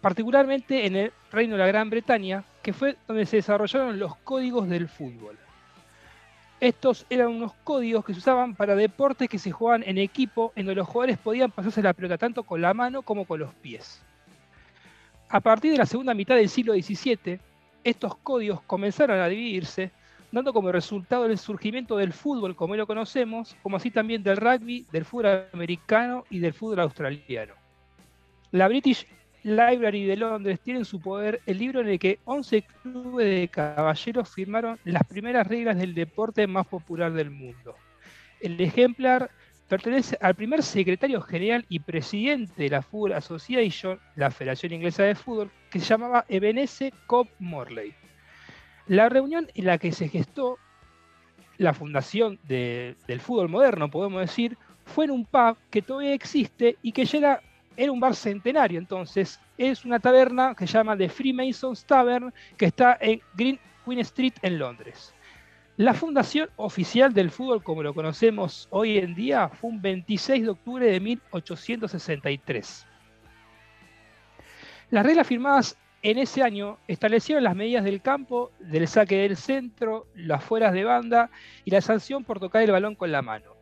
[0.01, 4.69] particularmente en el Reino de la Gran Bretaña, que fue donde se desarrollaron los códigos
[4.69, 5.39] del fútbol.
[6.59, 10.67] Estos eran unos códigos que se usaban para deportes que se jugaban en equipo, en
[10.67, 14.03] donde los jugadores podían pasarse la pelota tanto con la mano como con los pies.
[15.29, 17.39] A partir de la segunda mitad del siglo XVII,
[17.85, 19.93] estos códigos comenzaron a dividirse,
[20.33, 24.87] dando como resultado el surgimiento del fútbol como lo conocemos, como así también del rugby,
[24.93, 27.55] del fútbol americano y del fútbol australiano.
[28.53, 29.07] La British
[29.43, 33.49] Library de Londres tiene en su poder el libro en el que 11 clubes de
[33.49, 37.77] caballeros firmaron las primeras reglas del deporte más popular del mundo.
[38.41, 39.31] El ejemplar
[39.69, 45.15] pertenece al primer secretario general y presidente de la Football Association, la Federación Inglesa de
[45.15, 47.95] Fútbol, que se llamaba Ebenezer Cobb Morley.
[48.88, 50.59] La reunión en la que se gestó
[51.59, 56.92] la fundación del fútbol moderno, podemos decir, fue en un pub que todavía existe y
[56.92, 57.40] que era,
[57.77, 58.79] era un bar centenario.
[58.79, 64.01] Entonces, es una taberna que se llama The Freemasons Tavern, que está en Green Queen
[64.01, 65.12] Street en Londres.
[65.77, 70.49] La fundación oficial del fútbol, como lo conocemos hoy en día, fue un 26 de
[70.49, 72.87] octubre de 1863.
[74.90, 75.77] Las reglas firmadas
[76.11, 80.85] en ese año establecieron las medidas del campo, del saque del centro, las fueras de
[80.85, 81.31] banda
[81.64, 83.57] y la sanción por tocar el balón con la mano.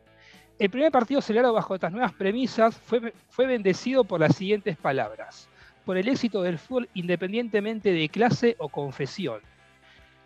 [0.59, 5.49] El primer partido celebrado bajo estas nuevas premisas fue, fue bendecido por las siguientes palabras.
[5.85, 9.41] Por el éxito del fútbol independientemente de clase o confesión.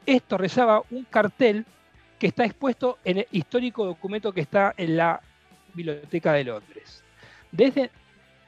[0.06, 1.66] Esto rezaba un cartel
[2.20, 5.22] que está expuesto en el histórico documento que está en la
[5.74, 7.02] Biblioteca de Londres.
[7.50, 7.92] Desde,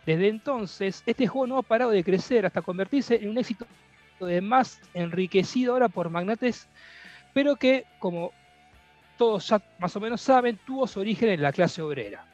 [0.05, 3.65] desde entonces, este juego no ha parado de crecer hasta convertirse en un éxito
[4.19, 6.67] de más enriquecido ahora por magnates,
[7.33, 8.31] pero que, como
[9.17, 12.25] todos ya más o menos saben, tuvo su origen en la clase obrera.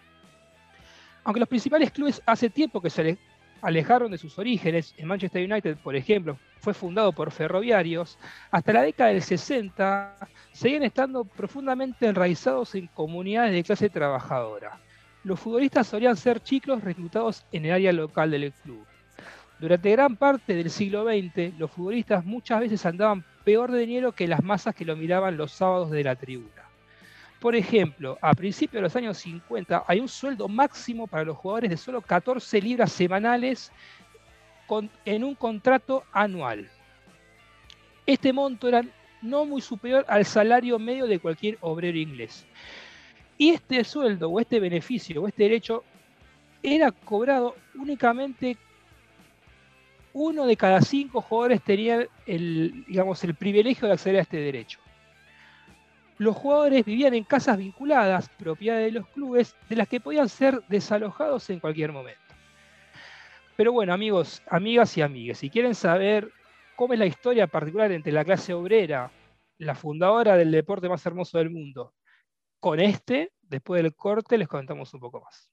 [1.23, 3.17] Aunque los principales clubes hace tiempo que se
[3.61, 8.17] alejaron de sus orígenes, en Manchester United, por ejemplo, fue fundado por ferroviarios,
[8.49, 10.15] hasta la década del 60
[10.53, 14.79] seguían estando profundamente enraizados en comunidades de clase trabajadora.
[15.23, 18.85] Los futbolistas solían ser chicos reclutados en el área local del club.
[19.59, 24.27] Durante gran parte del siglo XX, los futbolistas muchas veces andaban peor de dinero que
[24.27, 26.63] las masas que lo miraban los sábados de la tribuna.
[27.39, 31.69] Por ejemplo, a principios de los años 50 hay un sueldo máximo para los jugadores
[31.69, 33.71] de solo 14 libras semanales
[35.05, 36.69] en un contrato anual.
[38.05, 38.83] Este monto era
[39.21, 42.45] no muy superior al salario medio de cualquier obrero inglés.
[43.37, 45.83] Y este sueldo o este beneficio o este derecho
[46.63, 48.57] era cobrado únicamente
[50.13, 54.79] uno de cada cinco jugadores tenía el, digamos, el privilegio de acceder a este derecho.
[56.17, 60.63] Los jugadores vivían en casas vinculadas, propiedad de los clubes, de las que podían ser
[60.67, 62.19] desalojados en cualquier momento.
[63.55, 66.31] Pero bueno, amigos, amigas y amigues, si quieren saber
[66.75, 69.11] cómo es la historia particular entre la clase obrera,
[69.59, 71.93] la fundadora del deporte más hermoso del mundo,
[72.59, 75.49] con este, después del corte les contamos un poco más.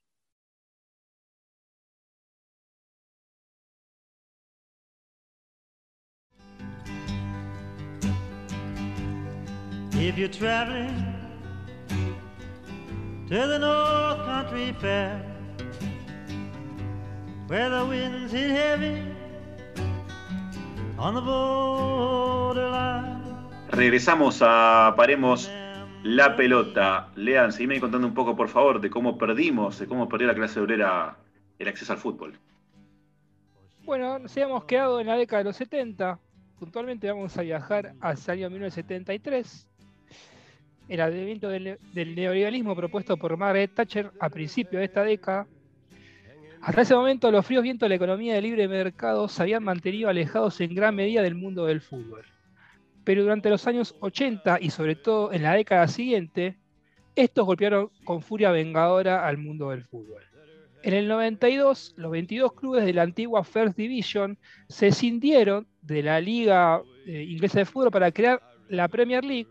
[9.96, 11.14] If you're traveling
[13.28, 15.20] to the North Country Fair,
[17.46, 19.02] where the winds hit heavy
[20.98, 23.22] on the borderline.
[23.70, 25.48] Regresamos a Paremos
[26.04, 27.08] la pelota.
[27.16, 30.60] Lean, seguime contando un poco, por favor, de cómo perdimos, de cómo perdió la clase
[30.60, 31.16] obrera
[31.58, 32.38] el acceso al fútbol.
[33.84, 36.18] Bueno, nos habíamos quedado en la década de los 70.
[36.58, 39.66] Puntualmente vamos a viajar hacia el año 1973.
[40.88, 45.46] El advenimiento del, neoliberalismo propuesto por Margaret Thatcher a principios de esta década
[46.60, 50.08] hasta ese momento, los fríos vientos de la economía de libre mercado se habían mantenido
[50.08, 52.24] alejados en gran medida del mundo del fútbol.
[53.04, 56.56] Pero durante los años 80 y sobre todo en la década siguiente,
[57.14, 60.22] estos golpearon con furia vengadora al mundo del fútbol.
[60.82, 64.36] En el 92, los 22 clubes de la antigua First Division
[64.68, 69.48] se cindieron de la Liga eh, Inglesa de Fútbol para crear la Premier League,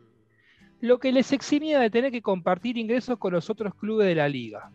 [0.81, 4.29] lo que les eximía de tener que compartir ingresos con los otros clubes de la
[4.29, 4.69] liga.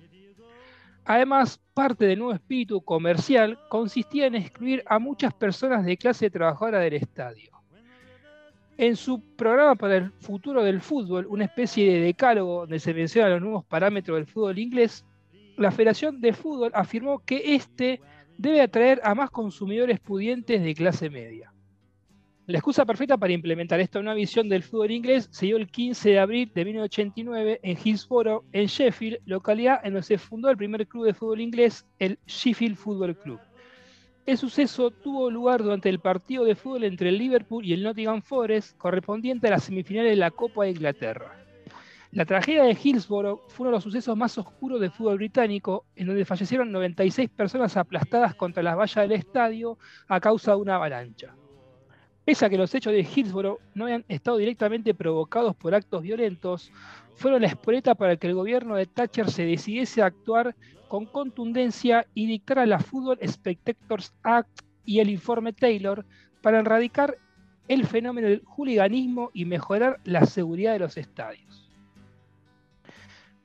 [1.04, 6.80] Además, parte del nuevo espíritu comercial consistía en excluir a muchas personas de clase trabajadora
[6.80, 7.57] del estadio.
[8.78, 13.32] En su programa para el futuro del fútbol, una especie de decálogo donde se mencionan
[13.32, 15.04] los nuevos parámetros del fútbol inglés,
[15.56, 18.00] la Federación de Fútbol afirmó que este
[18.36, 21.52] debe atraer a más consumidores pudientes de clase media.
[22.46, 26.10] La excusa perfecta para implementar esta nueva visión del fútbol inglés se dio el 15
[26.10, 30.86] de abril de 1989 en Hillsborough, en Sheffield, localidad en donde se fundó el primer
[30.86, 33.40] club de fútbol inglés, el Sheffield Football Club.
[34.28, 38.20] El suceso tuvo lugar durante el partido de fútbol entre el Liverpool y el Nottingham
[38.20, 41.32] Forest, correspondiente a las semifinales de la Copa de Inglaterra.
[42.10, 46.08] La tragedia de Hillsborough fue uno de los sucesos más oscuros del fútbol británico, en
[46.08, 51.34] donde fallecieron 96 personas aplastadas contra las vallas del estadio a causa de una avalancha.
[52.28, 56.70] Pese a que los hechos de Hillsborough no hayan estado directamente provocados por actos violentos,
[57.16, 60.54] fueron la espoleta para que el gobierno de Thatcher se decidiese a actuar
[60.88, 66.04] con contundencia y dictara la Football Spectators Act y el informe Taylor
[66.42, 67.16] para erradicar
[67.66, 71.72] el fenómeno del hooliganismo y mejorar la seguridad de los estadios.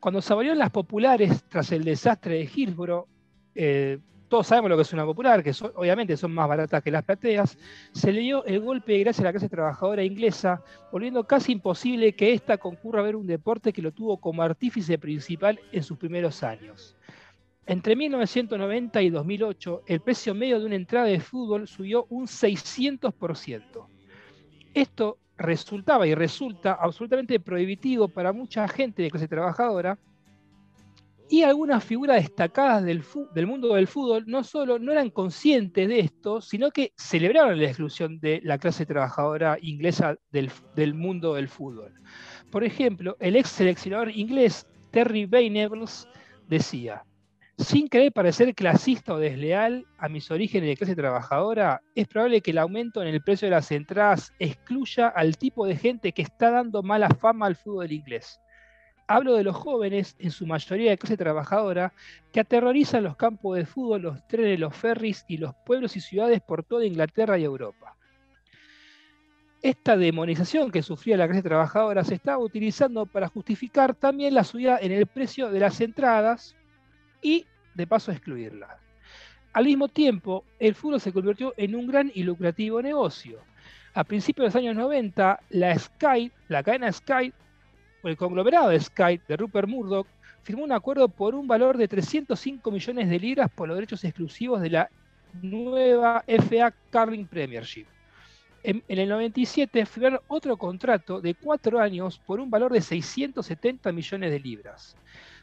[0.01, 3.07] Cuando se abrieron las populares tras el desastre de Hillsborough,
[3.55, 3.99] eh,
[4.33, 7.55] todos sabemos lo que es una popular, que obviamente son más baratas que las plateas,
[7.91, 12.33] se le dio el golpe gracias a la clase trabajadora inglesa, volviendo casi imposible que
[12.33, 16.41] ésta concurra a ver un deporte que lo tuvo como artífice principal en sus primeros
[16.41, 16.95] años.
[17.67, 23.85] Entre 1990 y 2008, el precio medio de una entrada de fútbol subió un 600%.
[24.73, 29.99] Esto resultaba y resulta absolutamente prohibitivo para mucha gente de clase trabajadora
[31.29, 33.03] y algunas figuras destacadas del,
[33.47, 38.19] mundo del fútbol no solo no eran conscientes de esto, sino que celebraron la exclusión
[38.19, 41.93] de la clase trabajadora inglesa del, del mundo del fútbol.
[42.51, 46.07] Por ejemplo, el ex seleccionador inglés Terry Venables
[46.47, 47.03] decía,
[47.57, 52.51] sin querer parecer clasista o desleal a mis orígenes de clase trabajadora, es probable que
[52.51, 56.51] el aumento en el precio de las entradas excluya al tipo de gente que está
[56.51, 58.39] dando mala fama al fútbol inglés.
[59.13, 61.93] Hablo de los jóvenes, en su mayoría de clase trabajadora,
[62.31, 66.41] que aterrorizan los campos de fútbol, los trenes, los ferries y los pueblos y ciudades
[66.41, 67.95] por toda Inglaterra y Europa.
[69.61, 74.79] Esta demonización que sufría la clase trabajadora se estaba utilizando para justificar también la subida
[74.81, 76.55] en el precio de las entradas
[77.21, 77.45] y
[77.75, 78.79] de paso excluirla.
[79.53, 83.41] Al mismo tiempo, el fútbol se convirtió en un gran y lucrativo negocio.
[83.93, 87.31] A principios de los años 90, la Sky, la cadena Sky,
[88.11, 90.07] el conglomerado de Sky de Rupert Murdoch,
[90.43, 94.61] firmó un acuerdo por un valor de 305 millones de libras por los derechos exclusivos
[94.61, 94.89] de la
[95.41, 97.85] nueva FA Carling Premiership.
[98.61, 103.91] En, en, el 97 firmaron otro contrato de cuatro años por un valor de 670
[103.91, 104.95] millones de libras.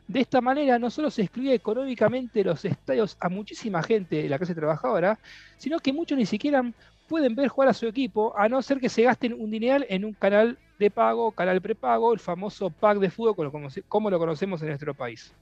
[0.08, 4.38] De esta manera no solo se excluye económicamente los estadios a muchísima gente de la
[4.38, 5.18] clase trabajadora,
[5.56, 6.64] sino que muchos ni siquiera
[7.10, 10.04] pueden ver jugar a su equipo, a no ser que se gasten un dineral en
[10.04, 13.50] un canal de pago, canal prepago, el famoso pack de fútbol
[13.88, 15.34] como lo conocemos en nuestro país.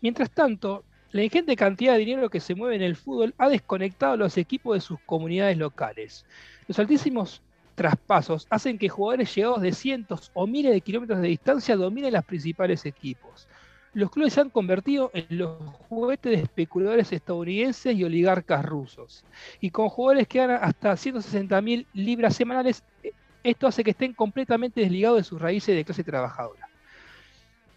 [0.00, 4.14] Mientras tanto, la ingente cantidad de dinero que se mueve en el fútbol ha desconectado
[4.14, 6.24] a los equipos de sus comunidades locales.
[6.66, 7.42] Los altísimos
[7.74, 12.24] traspasos hacen que jugadores llegados de cientos o miles de kilómetros de distancia dominen los
[12.24, 13.46] principales equipos.
[13.94, 15.56] Los clubes se han convertido en los
[15.88, 19.24] juguetes de especuladores estadounidenses y oligarcas rusos.
[19.60, 24.12] Y con jugadores que ganan hasta 160 mil libras semanales, eh, esto hace que estén
[24.12, 26.68] completamente desligados de sus raíces de clase trabajadora.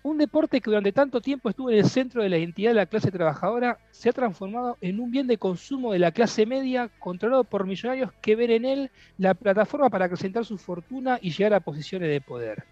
[0.04, 2.88] Un deporte que durante tanto tiempo estuvo en el centro de la identidad de la
[2.88, 7.43] clase trabajadora se ha transformado en un bien de consumo de la clase media controlado
[7.43, 11.60] por millonarios que ven en él la plataforma para acrecentar su fortuna y llegar a
[11.60, 12.65] posiciones de poder.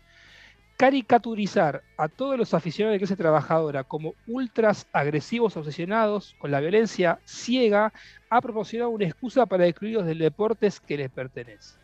[0.80, 7.20] Caricaturizar a todos los aficionados de clase trabajadora como ultras agresivos obsesionados con la violencia
[7.26, 7.92] ciega
[8.30, 11.78] ha proporcionado una excusa para excluirlos del deporte que les pertenece.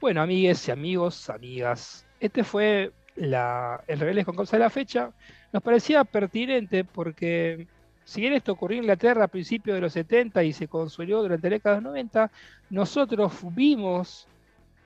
[0.00, 5.10] Bueno, amigues y amigos, amigas, este fue el Rebeldes con causa de la fecha,
[5.52, 7.66] nos parecía pertinente porque
[8.04, 11.50] si bien esto ocurrió en Inglaterra a principios de los 70 y se consolidó durante
[11.50, 12.30] la década de los 90,
[12.70, 14.26] nosotros vimos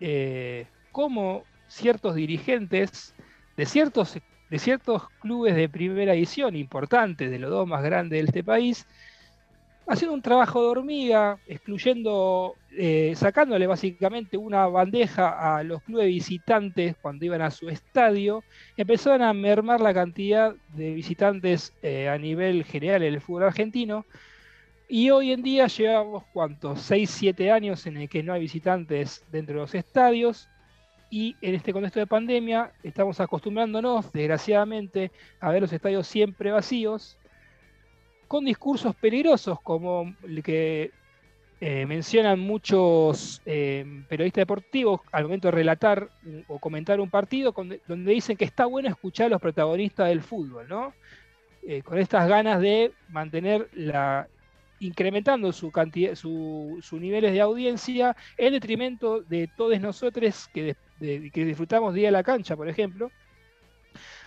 [0.01, 3.14] eh, cómo ciertos dirigentes
[3.59, 4.16] de ciertos,
[4.51, 8.87] de ciertos clubes de primera edición importantes, de los dos más grandes de este país,
[9.88, 16.94] haciendo un trabajo de hormiga, excluyendo, eh, sacándole básicamente una bandeja a los clubes visitantes
[17.03, 18.44] cuando iban a su estadio,
[18.77, 24.07] empezaron a mermar la cantidad de visitantes eh, a nivel general en el fútbol argentino.
[24.89, 26.80] Y hoy en día llevamos, ¿cuántos?
[26.83, 30.49] 6, 7 años en el que no hay visitantes dentro de los estadios.
[31.11, 37.17] Y en este contexto de pandemia estamos acostumbrándonos, desgraciadamente, a ver los estadios siempre vacíos
[38.27, 40.91] con discursos peligrosos, como el que
[41.61, 46.11] eh, mencionan muchos eh, periodistas deportivos al momento de relatar
[46.47, 50.69] o comentar un partido, donde dicen que está bueno escuchar a los protagonistas del fútbol,
[50.69, 50.93] ¿no?
[51.67, 54.29] Eh, con estas ganas de mantener la
[54.81, 61.94] incrementando su cantidad, sus niveles de audiencia en detrimento de todos nosotros que, que disfrutamos
[61.94, 63.11] día a la cancha, por ejemplo.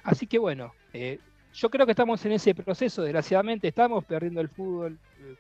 [0.04, 0.74] Así que bueno,
[1.54, 5.36] yo creo que estamos en ese proceso, desgraciadamente estamos perdiendo el fútbol, eh,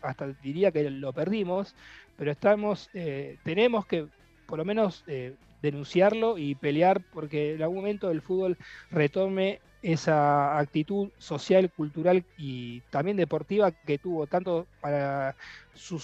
[0.00, 1.74] hasta diría que lo perdimos,
[2.16, 4.06] pero estamos, eh, tenemos que
[4.46, 8.58] por lo menos eh, denunciarlo y pelear porque en algún momento el fútbol
[8.90, 15.34] retome esa actitud social, cultural y también deportiva que tuvo tanto para
[15.74, 16.00] su,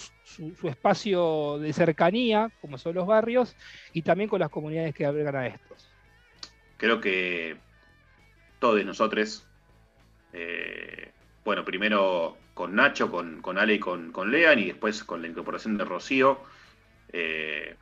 [0.63, 3.55] espacio de cercanía, como son los barrios,
[3.93, 5.89] y también con las comunidades que albergan a estos.
[6.77, 7.57] Creo que
[8.59, 9.47] todos nosotros,
[10.33, 11.11] eh,
[11.45, 15.85] bueno, primero con Nacho, con, Ale y con, Lean, y después con la incorporación de
[15.85, 16.39] Rocío,
[17.13, 17.77] eh,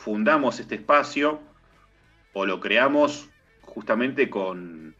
[0.00, 1.40] fundamos este espacio
[2.32, 3.28] o lo creamos
[3.62, 4.94] justamente con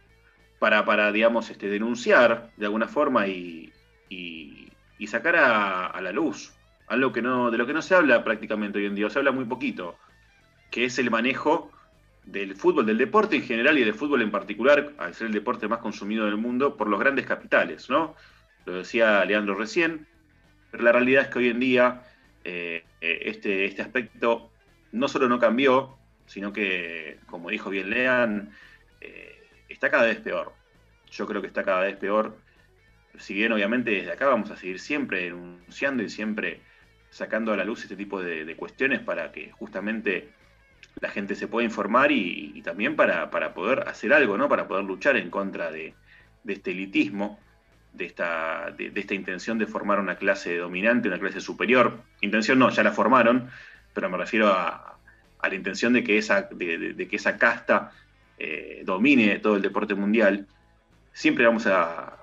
[0.58, 3.72] para, para digamos, este, denunciar de alguna forma y,
[5.06, 6.52] sacar a, la luz
[6.86, 9.32] algo que no, de lo que no se habla prácticamente hoy en día, se habla
[9.32, 9.96] muy poquito,
[10.70, 11.72] que es el manejo
[12.24, 15.66] del fútbol, del deporte en general y del fútbol en particular, al ser el deporte
[15.66, 18.14] más consumido del mundo, por los grandes capitales, ¿no?
[18.66, 20.06] Lo decía Leandro recién,
[20.70, 22.02] pero la realidad es que hoy en día
[22.44, 24.49] eh, eh, este, este aspecto
[24.92, 28.50] no solo no cambió, sino que, como dijo bien Lean,
[29.00, 30.52] eh, está cada vez peor.
[31.10, 32.36] Yo creo que está cada vez peor.
[33.18, 36.60] Si bien obviamente desde acá vamos a seguir siempre denunciando y siempre
[37.10, 40.28] sacando a la luz este tipo de, cuestiones para que justamente
[41.00, 44.48] la gente se pueda informar y, también para, poder hacer algo, ¿no?
[44.48, 45.94] Para poder luchar en contra de,
[46.46, 47.40] este elitismo,
[47.92, 52.04] de esta, de, esta intención de formar una clase dominante, una clase superior.
[52.20, 53.50] Intención no, ya la formaron,
[53.92, 54.98] pero me refiero a,
[55.42, 57.92] la intención de que esa, de, que esa casta
[58.38, 60.46] eh, domine todo el deporte mundial,
[61.12, 62.16] siempre vamos a,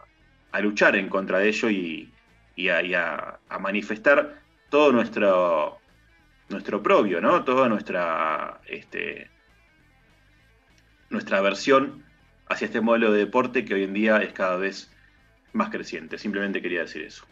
[0.62, 2.12] luchar en contra de ello y,
[2.70, 5.80] a, manifestar todo nuestro,
[6.50, 7.44] nuestro propio, ¿no?
[7.44, 9.30] Toda nuestra, este,
[11.10, 12.04] nuestra aversión
[12.50, 14.92] hacia este modelo de deporte que hoy en día es cada vez
[15.54, 16.18] más creciente.
[16.18, 17.26] Simplemente quería decir eso.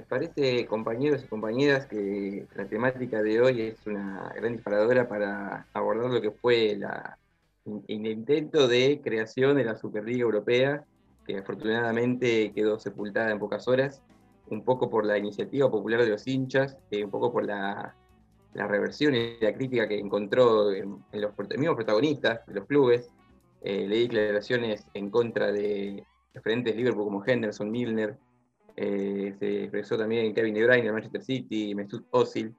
[0.00, 5.66] Me parece, compañeros y compañeras, que la temática de hoy es una gran disparadora para
[5.74, 7.18] abordar lo que fue la,
[7.86, 10.86] el intento de creación de la Superliga Europea,
[11.26, 14.00] que afortunadamente quedó sepultada en pocas horas,
[14.48, 17.94] un poco por la iniciativa popular de los hinchas, eh, un poco por la,
[18.54, 23.12] reversión y la crítica que encontró en, los mismos protagonistas de los clubes.
[23.60, 28.16] Eh, leí declaraciones en contra de referentes Liverpool como Henderson, Milner,
[28.82, 32.54] eh, se expresó también Kevin De Bruyne, Manchester City, Mesut Özil,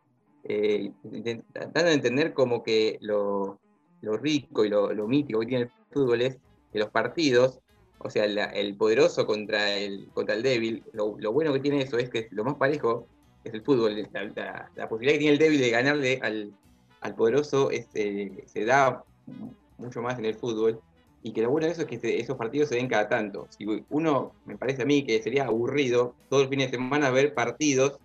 [1.51, 3.59] tratando de entender como que lo,
[4.01, 6.38] lo rico y lo, mítico que tiene el fútbol es
[6.72, 7.59] que los partidos,
[7.97, 12.11] o sea, el poderoso contra el, contra el débil, lo, bueno que tiene eso es
[12.11, 13.07] que lo más parejo
[13.43, 14.07] es el fútbol.
[14.13, 19.03] La, posibilidad que tiene el débil de ganarle al, poderoso eh, se da
[19.80, 20.80] mucho más en el fútbol.
[21.24, 23.47] Y que lo bueno de eso es que esos partidos se den cada tanto.
[23.49, 27.34] Si uno, me parece a mí que sería aburrido todo el fin de semana ver
[27.34, 27.99] partidos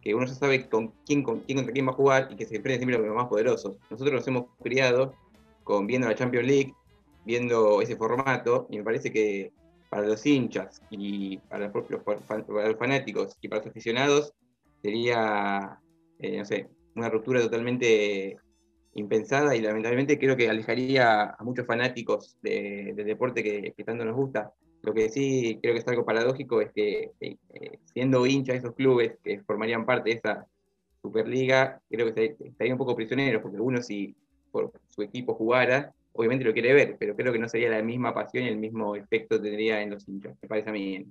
[0.00, 2.46] que uno ya sabe con quién, con quién contra quién va a jugar y que
[2.46, 3.76] se enfrenten siempre los más poderosos.
[3.90, 5.14] Nosotros nos hemos criado
[5.64, 6.74] con viendo la Champions League,
[7.26, 9.52] viendo ese formato, y me parece que
[9.90, 14.32] para los hinchas y para los, fanáticos y para los aficionados
[14.82, 15.78] sería,
[16.18, 18.38] eh, no sé, una ruptura totalmente
[18.94, 24.52] impensada y lamentablemente creo que alejaría a muchos fanáticos del deporte que, tanto nos gusta.
[24.82, 28.58] Lo que sí creo que es algo paradójico es que eh, eh, siendo hincha de
[28.58, 30.46] esos clubes que formarían parte de esa
[31.00, 34.16] Superliga, creo que estaría un poco prisioneros, porque uno si
[34.50, 38.12] por su equipo jugara, obviamente lo quiere ver, pero creo que no sería la misma
[38.12, 41.06] pasión y el mismo efecto tendría en los hinchas, me parece a mí.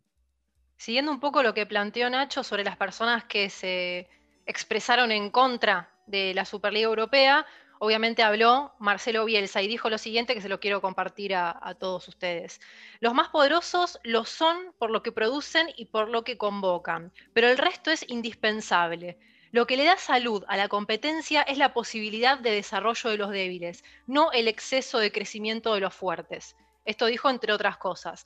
[0.75, 4.07] Siguiendo un poco lo que planteó Nacho sobre las personas que se
[4.45, 7.45] expresaron en contra de la Superliga Europea,
[7.79, 12.07] obviamente habló Marcelo Bielsa y dijo lo siguiente que se lo quiero compartir a, todos
[12.07, 12.59] ustedes.
[12.99, 17.49] Los más poderosos lo son por lo que producen y por lo que convocan, pero
[17.49, 19.17] el resto es indispensable.
[19.51, 23.31] Lo que le da salud a la competencia es la posibilidad de desarrollo de los
[23.31, 26.55] débiles, no el exceso de crecimiento de los fuertes.
[26.85, 28.25] Esto dijo entre otras cosas.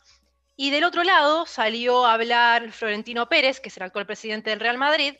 [0.55, 4.59] Y del otro lado salió a hablar Florentino Pérez, que es el actual presidente del
[4.59, 5.15] Real Madrid,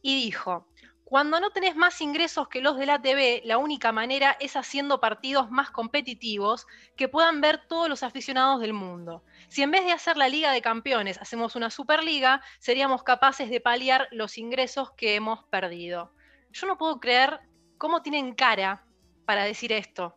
[0.00, 0.66] y dijo,
[1.08, 5.00] cuando no tenés más ingresos que los de la TV, la única manera es haciendo
[5.00, 6.66] partidos más competitivos
[6.98, 9.24] que puedan ver todos los aficionados del mundo.
[9.48, 13.58] Si en vez de hacer la Liga de Campeones hacemos una Superliga, seríamos capaces de
[13.58, 16.12] paliar los ingresos que hemos perdido.
[16.52, 17.40] Yo no puedo creer
[17.78, 18.84] cómo tienen cara
[19.24, 20.14] para decir esto.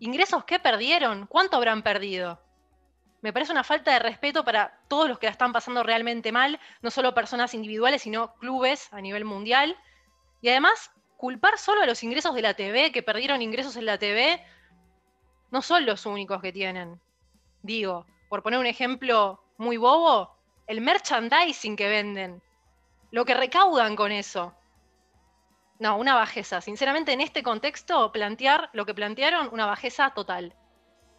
[0.00, 1.28] ¿Ingresos qué perdieron?
[1.28, 2.42] ¿Cuánto habrán perdido?
[3.22, 6.60] Me parece una falta de respeto para todos los que la están pasando realmente mal,
[6.82, 9.78] no solo personas individuales, sino clubes a nivel mundial
[10.40, 13.98] y además, culpar solo a los ingresos de la TV, que perdieron ingresos en la
[13.98, 14.40] TV,
[15.50, 17.00] no son los únicos que tienen.
[17.62, 20.34] Digo, por poner un ejemplo muy bobo,
[20.66, 22.40] el merchandising que venden,
[23.10, 24.54] lo que recaudan con eso.
[25.78, 26.60] No, una bajeza.
[26.60, 30.54] Sinceramente, en este contexto, plantear lo que plantearon, una bajeza total.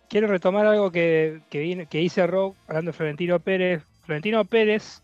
[0.07, 3.83] Quiero retomar algo que, que, que dice Rob hablando de Florentino Pérez.
[4.03, 5.01] Florentino Pérez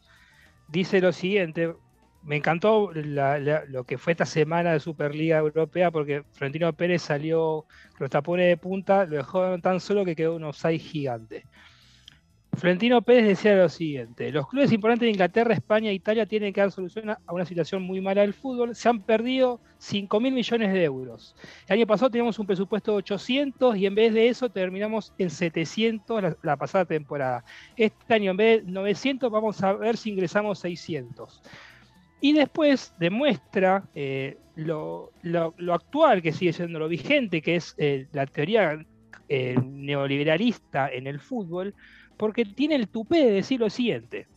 [0.68, 1.74] dice lo siguiente,
[2.28, 7.66] me encantó lo que fue esta semana de Superliga Europea porque Florentino Pérez salió
[8.00, 11.46] los tapones de punta, lo dejó tan solo que quedó un offside gigante.
[12.58, 16.60] Florentino Pérez decía lo siguiente, los clubes importantes de Inglaterra, España e Italia tienen que
[16.60, 18.76] dar solución a una situación muy mala del fútbol.
[18.76, 21.36] Se han perdido 5 mil millones de euros.
[21.68, 25.30] El año pasado teníamos un presupuesto de 800 y en vez de eso terminamos en
[25.30, 27.46] 700 la, pasada temporada.
[27.78, 31.42] Este año en vez de 900 vamos a ver si ingresamos 600.
[32.20, 35.12] Y después demuestra eh, lo,
[35.72, 38.84] actual que sigue siendo lo vigente, que es eh, la teoría
[39.30, 41.76] eh, neoliberalista en el fútbol,
[42.18, 44.28] porque tiene el tupé de decir lo siguiente.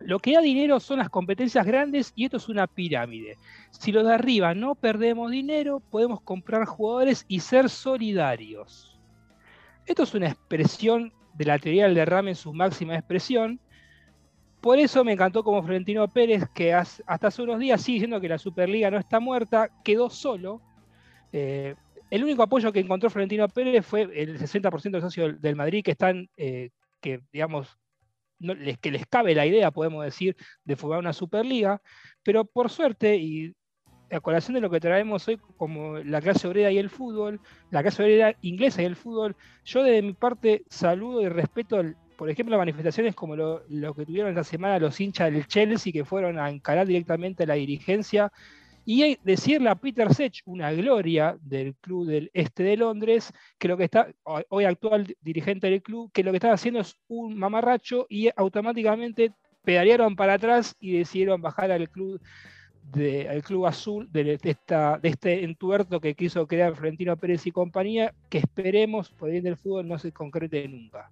[0.00, 3.36] Lo que da dinero son las competencias grandes y esto es una pirámide.
[3.70, 9.00] Si los de arriba no perdemos dinero, podemos comprar jugadores y ser solidarios.
[9.86, 13.60] Esto es una expresión de la teoría del derrame en su máxima expresión.
[14.62, 18.28] Por eso me encantó como Florentino Pérez, que hasta hace unos días sigue diciendo que
[18.28, 20.62] la Superliga no está muerta, quedó solo.
[21.32, 21.74] Eh,
[22.10, 25.90] el único apoyo que encontró Florentino Pérez fue el 60% de socios del Madrid que
[25.90, 27.76] están eh, que, digamos,
[28.80, 31.82] que les cabe la idea, podemos decir, de formar una Superliga,
[32.22, 33.52] pero por suerte, y
[34.12, 37.40] a colación de lo que traemos hoy como la clase obrera y el fútbol,
[37.70, 39.34] la clase obrera inglesa y el fútbol,
[39.64, 41.82] yo de mi parte saludo y respeto,
[42.16, 46.38] por ejemplo, manifestaciones como lo, que tuvieron esta semana los hinchas del Chelsea, que fueron
[46.38, 48.32] a encarar directamente a la dirigencia
[48.84, 53.76] y decirle a Peter Sech, una gloria del club del este de Londres, que lo
[53.76, 58.06] que está, hoy actual dirigente del club, que lo que está haciendo es un mamarracho
[58.08, 59.32] y automáticamente
[59.62, 62.20] pedalearon para atrás y decidieron bajar al club
[62.82, 68.12] de, club azul de, esta, de este entuerto que quiso crear Florentino Pérez y compañía,
[68.28, 71.10] que esperemos por el bien del fútbol no se concrete nunca.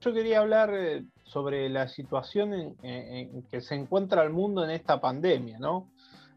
[0.00, 5.00] Yo quería hablar eh, sobre la situación en, que se encuentra el mundo en esta
[5.00, 5.90] pandemia, ¿no?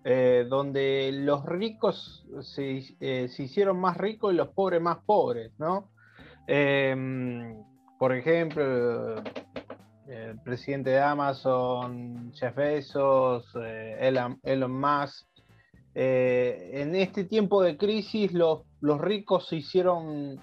[0.04, 2.26] Eh, donde los ricos
[2.60, 5.92] eh, se, hicieron más ricos y los pobres más pobres, ¿no?
[6.48, 7.56] Em,
[8.00, 9.18] por ejemplo,
[10.08, 14.12] el presidente de Amazon, Jeff Bezos, eh,
[14.44, 15.28] Elon, Musk.
[15.94, 20.42] en este tiempo de crisis, los, los ricos se hicieron,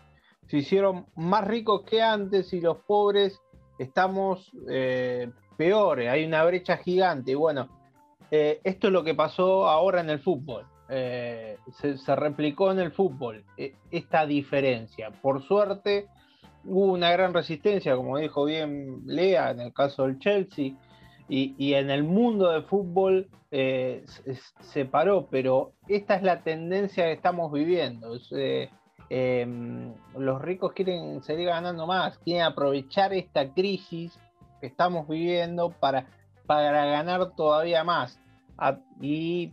[0.48, 3.40] se hicieron más ricos que antes y los pobres
[3.78, 4.50] estamos
[5.56, 6.08] peores.
[6.08, 7.32] Hay una brecha gigante.
[7.32, 7.68] Y bueno,
[8.30, 10.66] eh, esto es lo que pasó ahora en el fútbol.
[10.88, 15.10] Eh, se, replicó en el fútbol eh, esta diferencia.
[15.10, 16.06] Por suerte
[16.64, 20.72] hubo una gran resistencia, como dijo bien Lea en el caso del Chelsea,
[21.30, 27.52] y, en el mundo del fútbol se, paró, pero esta es la tendencia que estamos
[27.52, 28.16] viviendo.
[29.10, 34.18] Em, los ricos quieren seguir ganando más, quieren aprovechar esta crisis
[34.60, 36.06] que estamos viviendo para
[36.48, 38.18] para ganar todavía más.
[39.00, 39.52] y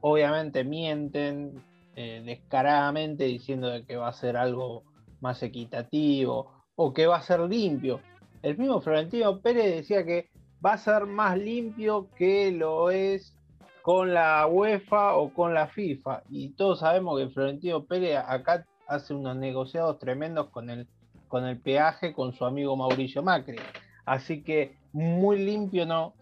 [0.00, 1.64] obviamente mienten
[1.94, 4.82] eh, descaradamente diciendo que va a ser algo
[5.20, 8.00] más equitativo o que va a ser limpio.
[8.42, 10.28] El mismo Florentino Pérez decía que
[10.64, 13.34] va a ser más limpio que lo es
[13.80, 16.24] con la UEFA o con la FIFA.
[16.28, 20.86] Y todos sabemos que Florentino Pérez acá hace unos negociados tremendos con el,
[21.28, 23.56] con el peaje con su amigo Mauricio Macri.
[24.04, 26.14] Así que muy limpio no,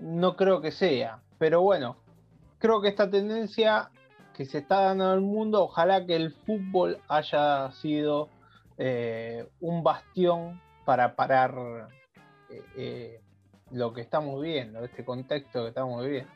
[0.00, 1.20] no, creo que sea.
[1.38, 1.96] Pero bueno,
[2.58, 3.90] creo que esta tendencia
[4.34, 8.28] que se está dando en el mundo, ojalá que el fútbol haya sido
[8.78, 11.88] eh, un bastión para parar
[12.50, 13.20] eh, eh,
[13.70, 16.30] lo que estamos viviendo, este contexto que estamos viviendo.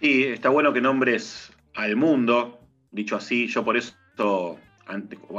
[0.00, 2.58] Sí, está bueno que nombres al mundo,
[2.90, 3.94] dicho así, yo por eso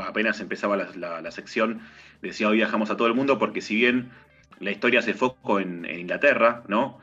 [0.05, 1.81] apenas empezaba la, sección,
[2.21, 4.11] decía hoy viajamos a todo el mundo, porque si bien
[4.59, 6.99] la historia se focó en, Inglaterra, ¿no?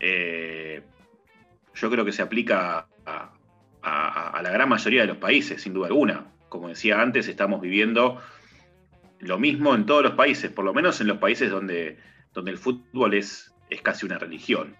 [0.00, 0.82] Eh,
[1.74, 6.26] yo creo que se aplica a, la gran mayoría de los países, sin duda alguna.
[6.48, 8.20] Como decía antes, estamos viviendo
[9.20, 11.98] lo mismo en todos los países, por lo menos en los países donde,
[12.34, 14.76] donde el fútbol es, es casi una religión.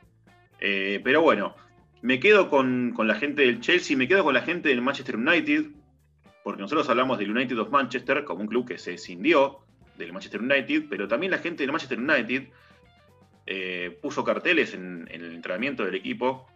[0.60, 1.56] Eh, pero bueno,
[2.02, 5.66] me quedo con, la gente del Chelsea, me quedo con la gente del Manchester United,
[6.42, 9.60] porque nosotros hablamos del United of Manchester como un club que se escindió
[9.96, 12.48] del Manchester United, pero también la gente del Manchester United
[13.46, 16.48] eh, puso carteles en, el entrenamiento del equipo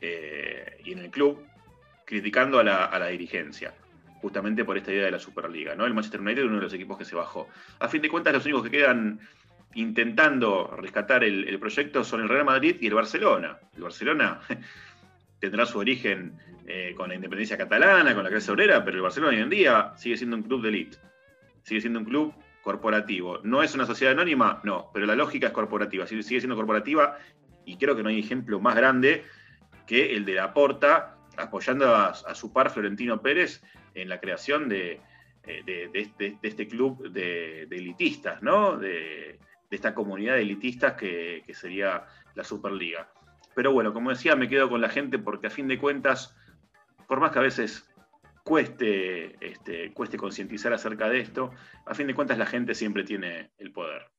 [0.00, 1.44] eh, y en el club
[2.04, 3.74] criticando a la, dirigencia,
[4.20, 5.74] justamente por esta idea de la Superliga.
[5.74, 5.86] ¿no?
[5.86, 7.48] El Manchester United es uno de los equipos que se bajó.
[7.78, 9.20] A fin de cuentas, los únicos que quedan
[9.74, 13.58] intentando rescatar el, proyecto son el Real Madrid y el Barcelona.
[13.76, 14.40] El Barcelona
[15.42, 16.38] tendrá su origen
[16.68, 19.92] eh, con la independencia catalana, con la clase obrera, pero el Barcelona hoy en día
[19.96, 20.98] sigue siendo un club de élite,
[21.64, 22.32] sigue siendo un club
[22.62, 23.40] corporativo.
[23.42, 24.60] ¿No es una sociedad anónima?
[24.62, 27.18] No, pero la lógica es corporativa, sigue siendo corporativa
[27.64, 29.24] y creo que no hay ejemplo más grande
[29.84, 33.64] que el de la Porta apoyando a, su par Florentino Pérez
[33.94, 35.00] en la creación de,
[35.44, 38.76] eh, este, este, club de, elitistas, ¿no?
[38.76, 39.40] De,
[39.70, 42.04] esta comunidad de elitistas que, sería
[42.36, 43.08] la Superliga.
[43.54, 46.36] Pero bueno, como decía, me quedo con la gente porque a fin de cuentas,
[47.06, 47.88] por más que a veces
[48.44, 51.50] cueste, este, cueste concientizar acerca de esto,
[51.86, 54.11] a fin de cuentas la gente siempre tiene el poder.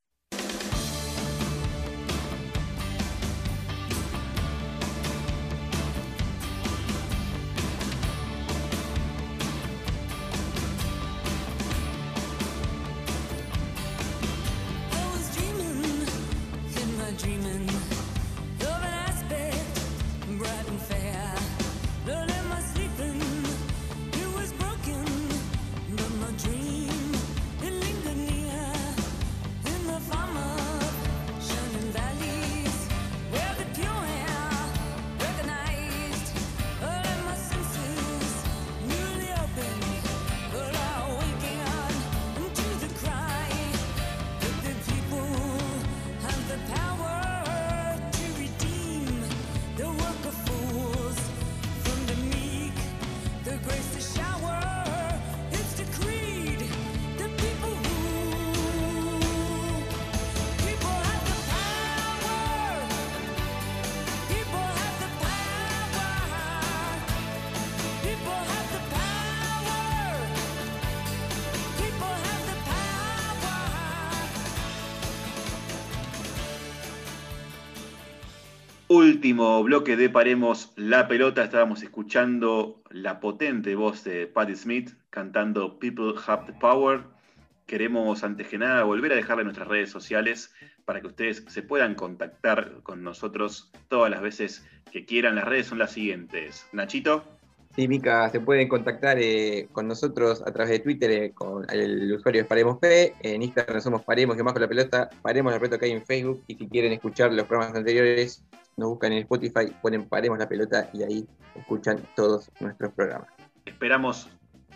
[78.93, 85.79] Último bloque de Paremos la Pelota estábamos escuchando la potente voz de Patti Smith cantando
[85.79, 87.01] People Have the Power.
[87.65, 90.53] Queremos antes que nada volver a dejarle nuestras redes sociales
[90.85, 95.33] para que ustedes se puedan contactar con nosotros todas las veces que quieran.
[95.35, 96.67] Las redes son las siguientes.
[96.71, 97.23] Nachito.
[97.75, 102.13] Sí, Mica, se pueden contactar eh, con nosotros a través de Twitter eh, con el
[102.13, 105.79] usuario Paremos P, en Instagram somos Paremos que más con la pelota, Paremos la pelota
[105.79, 108.43] que hay en Facebook y si quieren escuchar los programas anteriores
[108.77, 113.29] nos buscan en Spotify, ponen Paremos la pelota y ahí escuchan todos nuestros programas.
[113.65, 114.29] Esperamos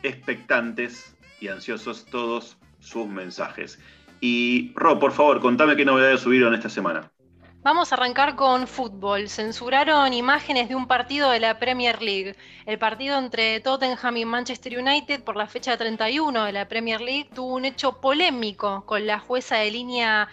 [0.04, 3.80] expectantes y ansiosos todos sus mensajes.
[4.22, 7.12] Y Ro, por favor, contame qué novedades subieron esta semana.
[7.64, 9.28] Vamos a arrancar con fútbol.
[9.28, 12.36] Censuraron imágenes de un partido de la Premier League.
[12.66, 17.30] El partido entre Tottenham y Manchester United por la fecha 31 de la Premier League
[17.34, 20.30] tuvo un hecho polémico con la jueza de línea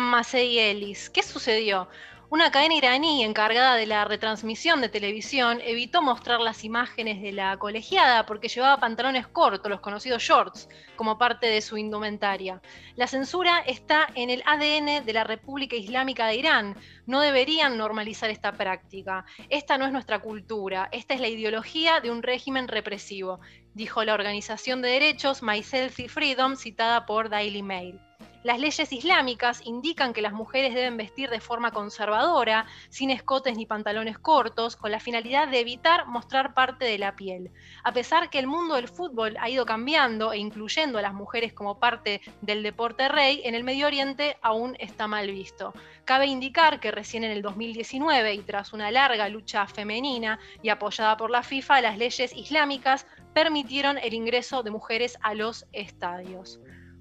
[0.00, 1.10] Masei Ellis.
[1.10, 1.88] ¿Qué sucedió?
[2.32, 7.56] Una cadena iraní encargada de la retransmisión de televisión evitó mostrar las imágenes de la
[7.56, 12.62] colegiada porque llevaba pantalones cortos, los conocidos shorts, como parte de su indumentaria.
[12.94, 16.76] La censura está en el ADN de la República Islámica de Irán.
[17.04, 19.24] No deberían normalizar esta práctica.
[19.48, 23.40] Esta no es nuestra cultura, esta es la ideología de un régimen represivo,
[23.74, 28.00] dijo la organización de derechos My Selfie Freedom citada por Daily Mail.
[28.42, 33.66] Las leyes islámicas indican que las mujeres deben vestir de forma conservadora, sin escotes ni
[33.66, 37.50] pantalones cortos, con la finalidad de evitar mostrar parte de la piel.
[37.84, 41.52] A pesar que el mundo del fútbol ha ido cambiando e incluyendo a las mujeres
[41.52, 45.74] como parte del deporte rey, en el Medio Oriente aún está mal visto.
[46.06, 51.18] Cabe indicar que recién en el 2019 y tras una larga lucha femenina y apoyada
[51.18, 56.58] por la FIFA, las leyes islámicas permitieron el ingreso de mujeres a los estadios.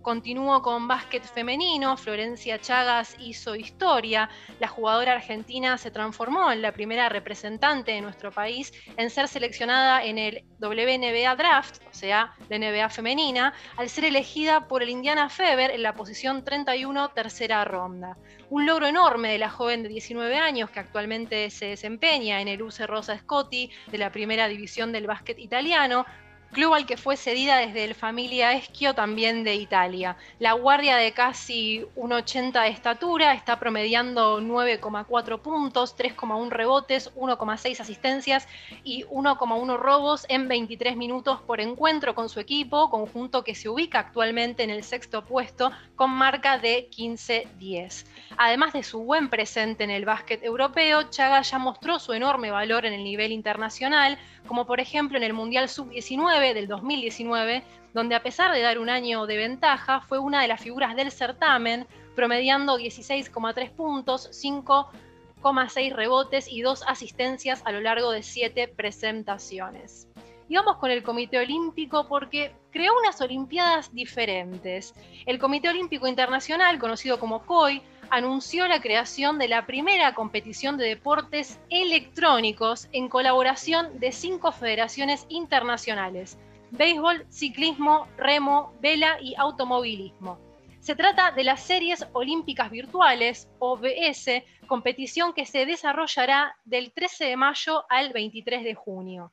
[0.09, 4.27] Continúo con básquet femenino, Florencia Chagas hizo historia,
[4.59, 10.03] la jugadora argentina se transformó en la primera representante de nuestro país en ser seleccionada
[10.03, 15.29] en el WNBA Draft, o sea, la NBA femenina, al ser elegida por el Indiana
[15.29, 18.17] Fever en la posición 31, tercera ronda.
[18.49, 22.63] Un logro enorme de la joven de 19 años que actualmente se desempeña en el
[22.63, 26.07] UC Rosa Scotti de la primera división del básquet italiano,
[26.51, 30.17] club al que fue cedida desde el familia Eschio también de Italia.
[30.39, 38.47] La guardia de casi 1,80 de estatura está promediando 9,4 puntos, 3,1 rebotes, 1,6 asistencias
[38.83, 43.99] y 1,1 robos en 23 minutos por encuentro con su equipo, conjunto que se ubica
[43.99, 48.05] actualmente en el sexto puesto con marca de 15-10.
[48.37, 52.85] Además de su buen presente en el básquet europeo, Chaga ya mostró su enorme valor
[52.85, 57.63] en el nivel internacional, como por ejemplo en el Mundial Sub-19 del 2019,
[57.93, 61.11] donde a pesar de dar un año de ventaja, fue una de las figuras del
[61.11, 64.89] certamen, promediando 16,3 puntos, 5
[65.41, 70.07] 6,6 rebotes y 2 asistencias a lo largo de 7 presentaciones.
[70.47, 74.95] Y vamos con el Comité Olímpico porque creó unas Olimpiadas diferentes.
[75.25, 80.87] El Comité Olímpico Internacional, conocido como COI, anunció la creación de la primera competición de
[80.87, 86.37] deportes electrónicos en colaboración de cinco federaciones internacionales,
[86.71, 90.39] béisbol, ciclismo, remo, vela y automovilismo.
[90.79, 97.37] Se trata de las Series Olímpicas Virtuales, OBS, competición que se desarrollará del 13 de
[97.37, 99.31] mayo al 23 de junio.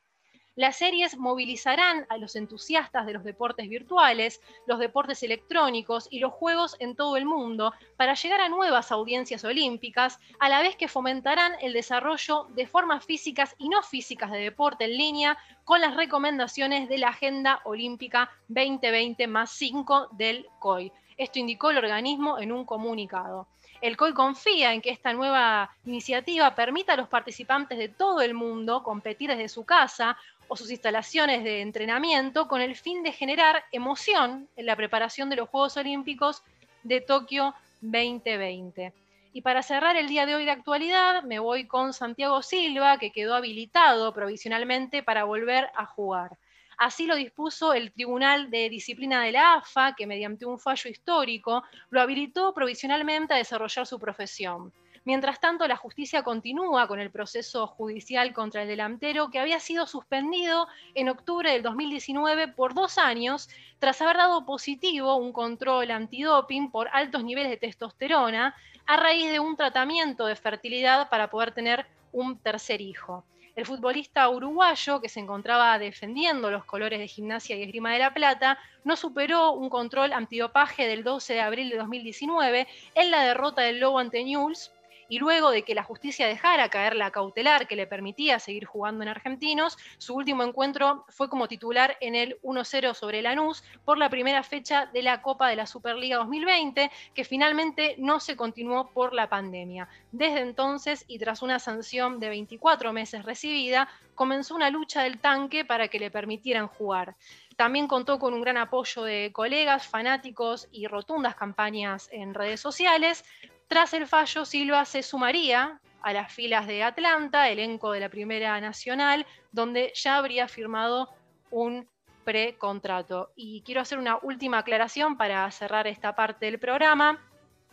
[0.56, 6.32] Las series movilizarán a los entusiastas de los deportes virtuales, los deportes electrónicos y los
[6.32, 10.88] juegos en todo el mundo para llegar a nuevas audiencias olímpicas, a la vez que
[10.88, 15.94] fomentarán el desarrollo de formas físicas y no físicas de deporte en línea con las
[15.94, 20.90] recomendaciones de la Agenda Olímpica 2020 más 5 del COI.
[21.18, 23.46] Esto indicó el organismo en un comunicado.
[23.80, 28.32] El COI confía en que esta nueva iniciativa permita a los participantes de todo el
[28.32, 30.16] mundo competir desde su casa
[30.48, 35.36] o sus instalaciones de entrenamiento con el fin de generar emoción en la preparación de
[35.36, 36.42] los Juegos Olímpicos
[36.82, 38.92] de Tokio 2020.
[39.32, 43.12] Y para cerrar el día de hoy de actualidad, me voy con Santiago Silva, que
[43.12, 46.38] quedó habilitado provisionalmente para volver a jugar.
[46.78, 51.64] Así lo dispuso el Tribunal de Disciplina de la AFA, que mediante un fallo histórico
[51.90, 54.72] lo habilitó provisionalmente a desarrollar su profesión.
[55.06, 59.86] Mientras tanto, la justicia continúa con el proceso judicial contra el delantero que había sido
[59.86, 63.48] suspendido en octubre del 2019 por dos años
[63.78, 69.38] tras haber dado positivo un control antidoping por altos niveles de testosterona a raíz de
[69.38, 73.24] un tratamiento de fertilidad para poder tener un tercer hijo.
[73.54, 78.12] El futbolista uruguayo, que se encontraba defendiendo los colores de gimnasia y esgrima de la
[78.12, 83.62] plata, no superó un control antidopaje del 12 de abril de 2019 en la derrota
[83.62, 84.72] del Lobo ante Newell's
[85.08, 89.02] y luego de que la justicia dejara caer la cautelar que le permitía seguir jugando
[89.02, 94.10] en Argentinos, su último encuentro fue como titular en el 1-0 sobre Lanús por la
[94.10, 99.12] primera fecha de la Copa de la Superliga 2020, que finalmente no se continuó por
[99.12, 99.88] la pandemia.
[100.12, 105.64] Desde entonces, y tras una sanción de 24 meses recibida, comenzó una lucha del tanque
[105.64, 107.16] para que le permitieran jugar.
[107.56, 113.24] También contó con un gran apoyo de colegas, fanáticos y rotundas campañas en redes sociales,
[113.68, 118.60] tras el fallo, Silva se sumaría a las filas de Atlanta, elenco de la Primera
[118.60, 121.08] Nacional, donde ya habría firmado
[121.50, 121.88] un
[122.24, 123.32] precontrato.
[123.34, 127.20] Y quiero hacer una última aclaración para cerrar esta parte del programa.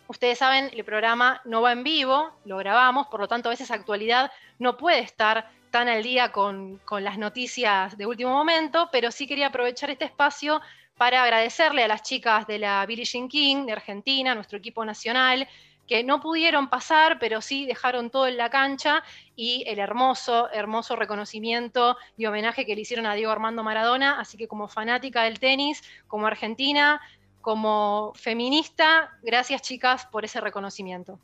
[0.07, 3.71] Ustedes saben, el programa no va en vivo, lo grabamos, por lo tanto a veces
[3.71, 9.25] actualidad no puede estar tan al día con, las noticias de último momento, pero sí
[9.25, 10.61] quería aprovechar este espacio
[10.97, 15.47] para agradecerle a las chicas de la Billie Jean King de Argentina, nuestro equipo nacional,
[15.87, 19.03] que no pudieron pasar, pero sí dejaron todo en la cancha
[19.35, 24.19] y el hermoso, hermoso reconocimiento y homenaje que le hicieron a Diego Armando Maradona.
[24.19, 27.01] Así que como fanática del tenis, como argentina,
[27.41, 31.19] como feminista, gracias chicas por ese reconocimiento.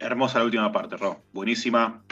[0.00, 1.22] Hermosa la última parte, Ro.
[1.32, 2.02] Buenísima.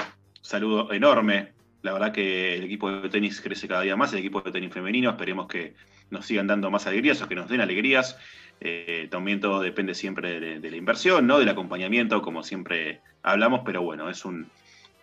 [0.40, 1.52] Saludo enorme.
[1.82, 4.72] La verdad que el equipo de tenis crece cada día más, el equipo de tenis
[4.72, 5.10] femenino.
[5.10, 5.74] Esperemos que
[6.10, 8.18] nos sigan dando más alegrías o que nos den alegrías.
[8.60, 11.38] Eh, también todo depende siempre de, la inversión, ¿no?
[11.38, 14.48] Del acompañamiento, como siempre hablamos, pero bueno, es un,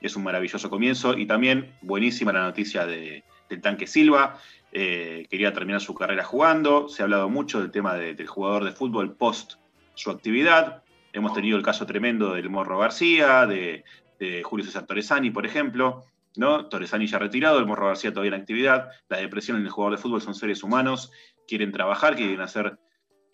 [0.01, 1.17] es un maravilloso comienzo.
[1.17, 4.39] Y también buenísima la noticia de, del tanque Silva.
[4.71, 6.89] Eh, quería terminar su carrera jugando.
[6.89, 9.53] Se ha hablado mucho del tema del jugador de fútbol post
[9.93, 10.83] su actividad.
[11.13, 13.85] Hemos tenido el caso tremendo del Morro García, de,
[14.19, 16.03] de Julio César Torresani, por ejemplo.
[16.37, 16.65] ¿no?
[16.67, 18.89] Torresani ya retirado, el Morro García todavía en actividad.
[19.09, 21.11] La depresión en el jugador de fútbol son seres humanos,
[21.47, 22.77] quieren trabajar, quieren hacer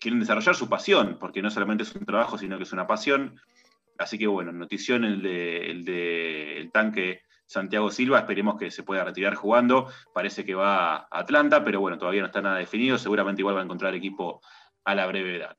[0.02, 3.40] quieren desarrollar su pasión, porque no solamente es un trabajo, sino que es una pasión.
[3.98, 8.84] Así que bueno, notición el de, el de el tanque Santiago Silva, esperemos que se
[8.84, 9.88] pueda retirar jugando.
[10.14, 12.98] Parece que va a Atlanta, pero bueno, todavía no está nada definido.
[12.98, 14.42] Seguramente igual va a encontrar equipo
[14.84, 15.56] a la brevedad.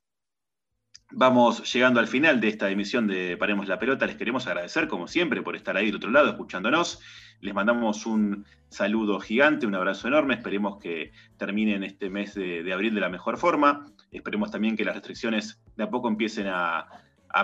[1.15, 4.07] Vamos llegando al final de esta emisión de Paremos la Pelota.
[4.07, 7.01] Les queremos agradecer, como siempre, por estar ahí del otro lado escuchándonos.
[7.43, 10.35] Les mandamos un saludo gigante, un abrazo enorme.
[10.35, 13.85] Esperemos que terminen este mes de, abril de la mejor forma.
[14.11, 16.87] Esperemos también que las restricciones de a poco empiecen a,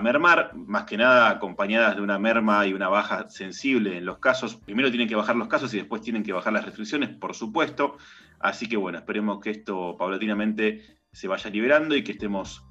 [0.00, 4.56] mermar, más que nada acompañadas de una merma y una baja sensible en los casos.
[4.56, 7.98] Primero tienen que bajar los casos y después tienen que bajar las restricciones, por supuesto.
[8.38, 12.67] Así que bueno, esperemos que esto paulatinamente se vaya liberando y que estemos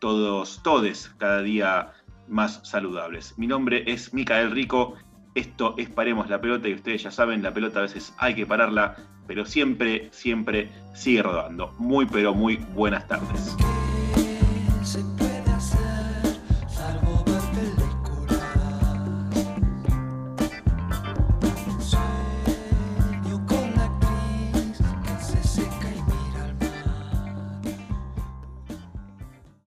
[0.00, 1.92] todos, todes, cada día
[2.26, 3.38] más saludables.
[3.38, 4.96] Mi nombre es Micael Rico,
[5.34, 8.46] esto es Paremos la Pelota y ustedes ya saben, la pelota a veces hay que
[8.46, 8.96] pararla,
[9.26, 11.72] pero siempre, siempre sigue rodando.
[11.78, 13.56] Muy, pero muy buenas tardes.